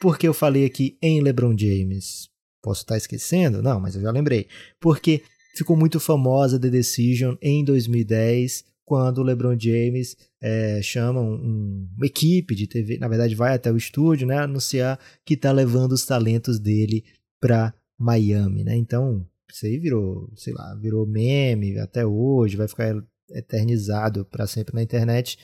[0.00, 2.28] por que eu falei aqui em LeBron James?
[2.60, 3.62] Posso estar esquecendo?
[3.62, 4.48] Não, mas eu já lembrei.
[4.80, 5.22] Porque
[5.54, 11.88] ficou muito famosa The Decision em 2010, quando o LeBron James é, chama um, um,
[11.96, 15.92] uma equipe de TV, na verdade vai até o estúdio, né, anunciar que está levando
[15.92, 17.04] os talentos dele
[17.40, 18.76] para Miami, né?
[18.76, 22.94] Então isso aí virou, sei lá, virou meme até hoje, vai ficar
[23.30, 25.38] eternizado para sempre na internet.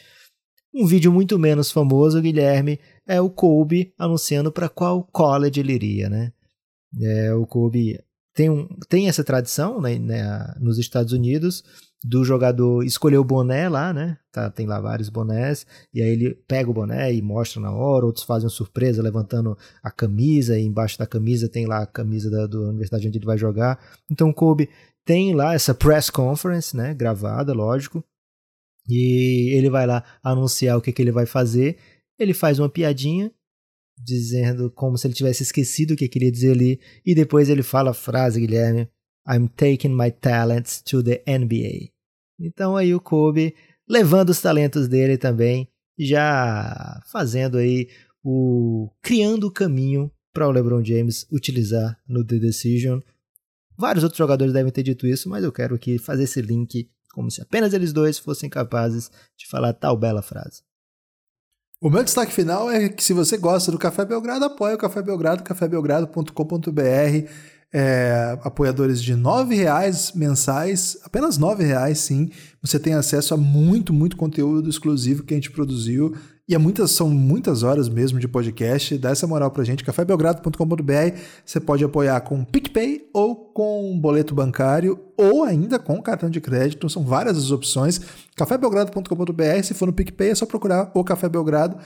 [0.74, 6.08] Um vídeo muito menos famoso, Guilherme, é o Kobe anunciando para qual college ele iria,
[6.08, 6.32] né?
[7.00, 7.98] É, o Kobe
[8.41, 11.62] tem, um, tem essa tradição né, né, nos Estados Unidos
[12.03, 14.16] do jogador escolher o boné lá, né?
[14.32, 18.07] Tá, tem lá vários bonés, e aí ele pega o boné e mostra na hora,
[18.07, 22.30] outros fazem uma surpresa levantando a camisa, e embaixo da camisa tem lá a camisa
[22.30, 23.78] da, da universidade onde ele vai jogar.
[24.11, 24.70] Então o Kobe
[25.05, 26.95] tem lá essa press conference, né?
[26.95, 28.03] Gravada, lógico.
[28.88, 31.76] E ele vai lá anunciar o que, que ele vai fazer.
[32.18, 33.30] Ele faz uma piadinha
[34.03, 37.90] dizendo como se ele tivesse esquecido o que queria dizer ali, e depois ele fala
[37.90, 38.88] a frase, Guilherme,
[39.28, 41.90] I'm taking my talents to the NBA.
[42.38, 43.55] Então aí o Kobe
[43.88, 47.88] levando os talentos dele também, já fazendo aí
[48.24, 53.01] o criando o caminho para o LeBron James utilizar no The Decision.
[53.76, 57.30] Vários outros jogadores devem ter dito isso, mas eu quero aqui fazer esse link como
[57.30, 60.62] se apenas eles dois fossem capazes de falar tal bela frase.
[61.83, 65.01] O meu destaque final é que se você gosta do Café Belgrado, apoie o Café
[65.01, 67.31] Belgrado, cafébelgrado.com.br.
[67.72, 72.31] É, apoiadores de R$ reais mensais, apenas R$ reais, sim.
[72.61, 76.14] Você tem acesso a muito, muito conteúdo exclusivo que a gente produziu
[76.51, 78.98] e é muitas, são muitas horas mesmo de podcast.
[78.98, 81.16] Dá essa moral pra gente, cafébelgrado.com.br.
[81.46, 86.90] Você pode apoiar com PicPay ou com boleto bancário ou ainda com cartão de crédito.
[86.90, 88.01] São várias as opções.
[88.34, 89.62] cafébelgrado.com.br.
[89.62, 91.78] Se for no PicPay, é só procurar o Café Belgrado.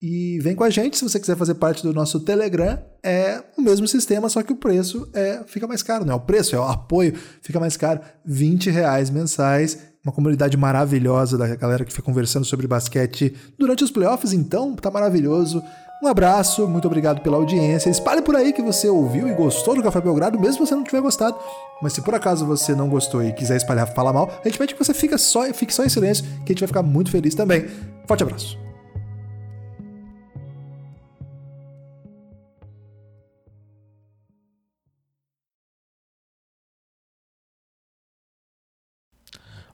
[0.00, 2.78] E vem com a gente se você quiser fazer parte do nosso Telegram.
[3.02, 6.20] É o mesmo sistema, só que o preço é fica mais caro, não é o
[6.20, 8.00] preço, é o apoio, fica mais caro.
[8.24, 13.90] 20 reais mensais uma comunidade maravilhosa da galera que fica conversando sobre basquete durante os
[13.90, 15.62] playoffs, então tá maravilhoso.
[16.02, 17.88] Um abraço, muito obrigado pela audiência.
[17.88, 20.82] Espalhe por aí que você ouviu e gostou do Café Belgrado, mesmo se você não
[20.82, 21.36] tiver gostado.
[21.80, 24.74] Mas se por acaso você não gostou e quiser espalhar, falar mal, a gente pede
[24.74, 27.36] que você fique só, fique só em silêncio, que a gente vai ficar muito feliz
[27.36, 27.68] também.
[28.04, 28.71] Forte abraço.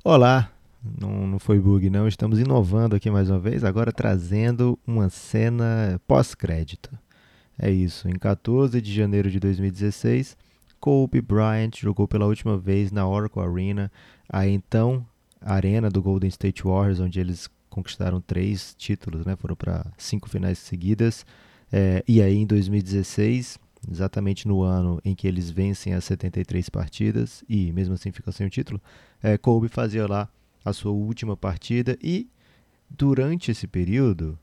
[0.05, 0.53] Olá,
[1.01, 6.01] não, não foi bug não, estamos inovando aqui mais uma vez, agora trazendo uma cena
[6.07, 6.97] pós-crédito.
[7.59, 10.37] É isso, em 14 de janeiro de 2016,
[10.79, 13.91] Kobe Bryant jogou pela última vez na Oracle Arena,
[14.29, 15.05] a então
[15.43, 19.35] arena do Golden State Warriors, onde eles conquistaram três títulos, né?
[19.35, 21.27] foram para cinco finais seguidas.
[21.73, 23.59] É, e aí em 2016,
[23.91, 28.47] exatamente no ano em que eles vencem as 73 partidas e mesmo assim ficam sem
[28.47, 28.81] o título,
[29.23, 30.29] é, Kobe fazia lá
[30.65, 32.29] a sua última partida e
[32.89, 34.39] durante esse período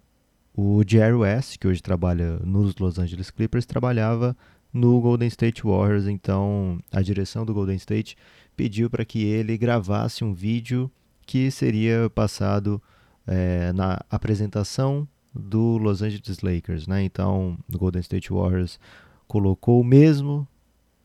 [0.58, 4.36] o Jerry West, que hoje trabalha nos Los Angeles Clippers, trabalhava
[4.72, 8.16] no Golden State Warriors, então a direção do Golden State
[8.56, 10.90] pediu para que ele gravasse um vídeo
[11.26, 12.82] que seria passado
[13.28, 17.04] é, na apresentação do Los Angeles Lakers, né?
[17.04, 18.80] Então, o Golden State Warriors
[19.28, 20.48] colocou o mesmo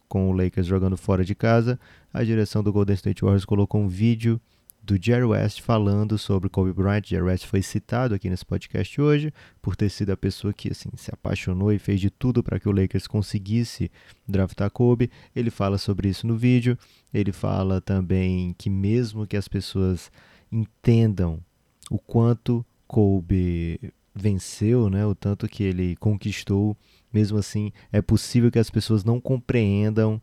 [0.09, 1.79] com o Lakers jogando fora de casa,
[2.12, 4.41] a direção do Golden State Warriors colocou um vídeo
[4.83, 7.07] do Jerry West falando sobre Kobe Bryant.
[7.07, 10.89] Jerry West foi citado aqui nesse podcast hoje por ter sido a pessoa que assim
[10.97, 13.91] se apaixonou e fez de tudo para que o Lakers conseguisse
[14.27, 15.11] draftar Kobe.
[15.35, 16.77] Ele fala sobre isso no vídeo.
[17.12, 20.11] Ele fala também que mesmo que as pessoas
[20.51, 21.39] entendam
[21.91, 26.77] o quanto Kobe venceu, né, o tanto que ele conquistou
[27.12, 30.20] mesmo assim, é possível que as pessoas não compreendam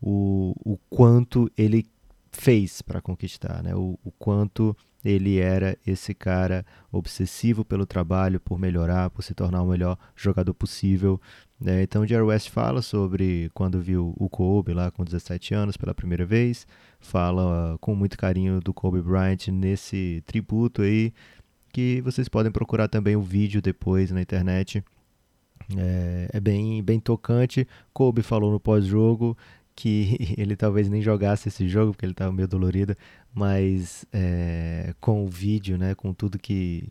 [0.00, 1.86] o, o quanto ele
[2.30, 3.74] fez para conquistar, né?
[3.74, 9.62] O, o, quanto ele era esse cara obsessivo pelo trabalho, por melhorar, por se tornar
[9.62, 11.20] o melhor jogador possível.
[11.60, 11.82] Né?
[11.82, 16.24] Então, Jerry West fala sobre quando viu o Kobe lá com 17 anos pela primeira
[16.24, 16.66] vez,
[17.00, 21.12] fala uh, com muito carinho do Kobe Bryant nesse tributo aí,
[21.72, 24.82] que vocês podem procurar também o vídeo depois na internet.
[25.76, 27.66] É, é bem, bem tocante.
[27.92, 29.36] Kobe falou no pós-jogo
[29.78, 32.96] que ele talvez nem jogasse esse jogo porque ele estava meio dolorido,
[33.32, 36.88] mas é, com o vídeo, né, com tudo que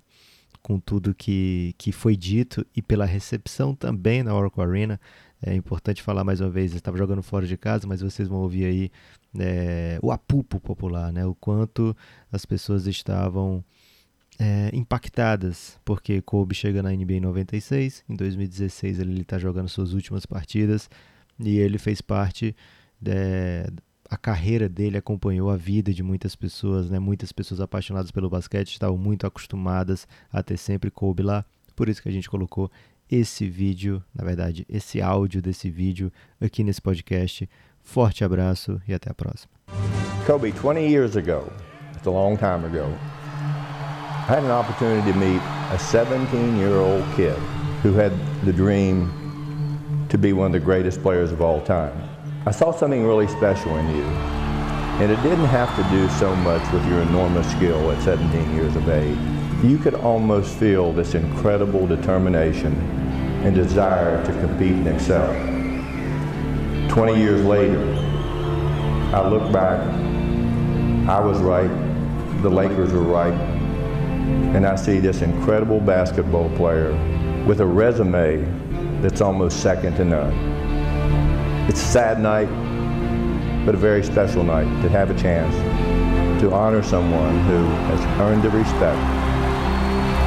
[0.61, 4.99] com tudo que, que foi dito e pela recepção também na Oracle Arena,
[5.41, 8.65] é importante falar mais uma vez, estava jogando fora de casa, mas vocês vão ouvir
[8.65, 8.91] aí
[9.39, 11.95] é, o apupo popular, né, o quanto
[12.31, 13.63] as pessoas estavam
[14.39, 19.93] é, impactadas, porque Kobe chega na NBA em 96, em 2016 ele está jogando suas
[19.93, 20.89] últimas partidas
[21.39, 22.55] e ele fez parte
[23.05, 23.69] é,
[24.09, 26.97] a carreira dele acompanhou a vida de muitas pessoas, né?
[26.99, 31.45] Muitas pessoas apaixonadas pelo basquete estavam muito acostumadas a ter sempre Kobe lá.
[31.75, 32.71] Por isso que a gente colocou
[33.09, 37.47] esse vídeo, na verdade, esse áudio desse vídeo aqui nesse podcast.
[37.81, 39.51] Forte abraço e até a próxima.
[40.25, 41.49] Kobe, 20 years ago,
[41.95, 43.16] it's a long time ago.
[44.27, 47.37] I had an opportunity to meet a 17 year old kid
[47.81, 48.11] who had
[48.43, 51.97] the dream to be one of the greatest players of all time.
[52.45, 54.03] I saw something really special in you.
[54.03, 58.75] And it didn't have to do so much with your enormous skill at 17 years
[58.75, 59.17] of age.
[59.63, 62.73] You could almost feel this incredible determination
[63.45, 65.33] and desire to compete and excel.
[66.89, 67.81] 20 years later,
[69.15, 69.79] I look back,
[71.07, 71.71] I was right,
[72.41, 73.56] the Lakers were right,
[74.55, 76.91] and I see this incredible basketball player
[77.45, 78.43] with a resume
[79.01, 80.33] that's almost second to none.
[81.69, 82.49] It's a sad night,
[83.65, 85.53] but a very special night to have a chance
[86.41, 88.99] to honor someone who has earned the respect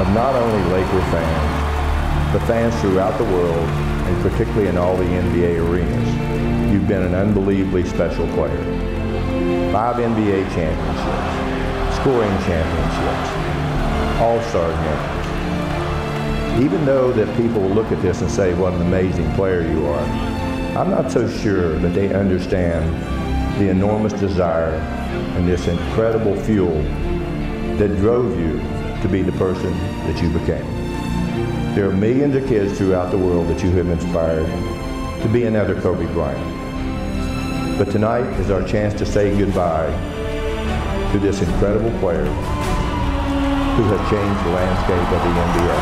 [0.00, 5.04] of not only Laker fans, but fans throughout the world, and particularly in all the
[5.04, 6.72] NBA arenas.
[6.72, 8.64] You've been an unbelievably special player.
[9.72, 13.49] Five NBA championships, scoring championships,
[14.20, 16.62] all-star games.
[16.62, 20.02] Even though that people look at this and say what an amazing player you are,
[20.76, 22.84] I'm not so sure that they understand
[23.58, 24.74] the enormous desire
[25.36, 26.82] and this incredible fuel
[27.78, 28.58] that drove you
[29.00, 29.72] to be the person
[30.06, 30.66] that you became.
[31.74, 34.46] There are millions of kids throughout the world that you have inspired
[35.22, 37.78] to be another Kobe Bryant.
[37.78, 39.90] But tonight is our chance to say goodbye
[41.12, 42.26] to this incredible player
[43.80, 45.80] who has changed the landscape of the NBA.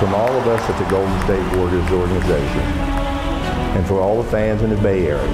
[0.00, 2.64] From all of us at the Golden State Warriors organization,
[3.76, 5.28] and for all the fans in the Bay Area,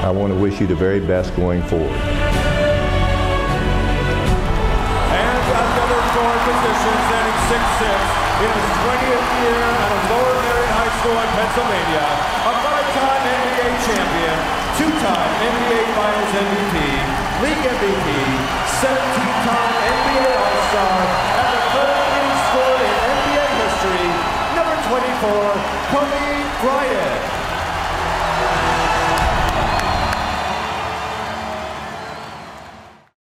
[0.00, 1.92] I want to wish you the very best going forward.
[5.12, 7.84] And another scoring position, standing 6'6",
[8.40, 12.08] in his 20th year at a Lower Marion High School in Pennsylvania,
[12.48, 14.36] a five-time NBA champion,
[14.80, 16.76] two-time NBA Finals MVP,
[17.44, 20.96] league MVP, 17-time NBA All-Star,
[21.40, 24.08] and the third leading scorer in NBA history,
[24.52, 25.56] number 24,
[25.88, 26.28] Kobe
[26.60, 27.13] Bryant.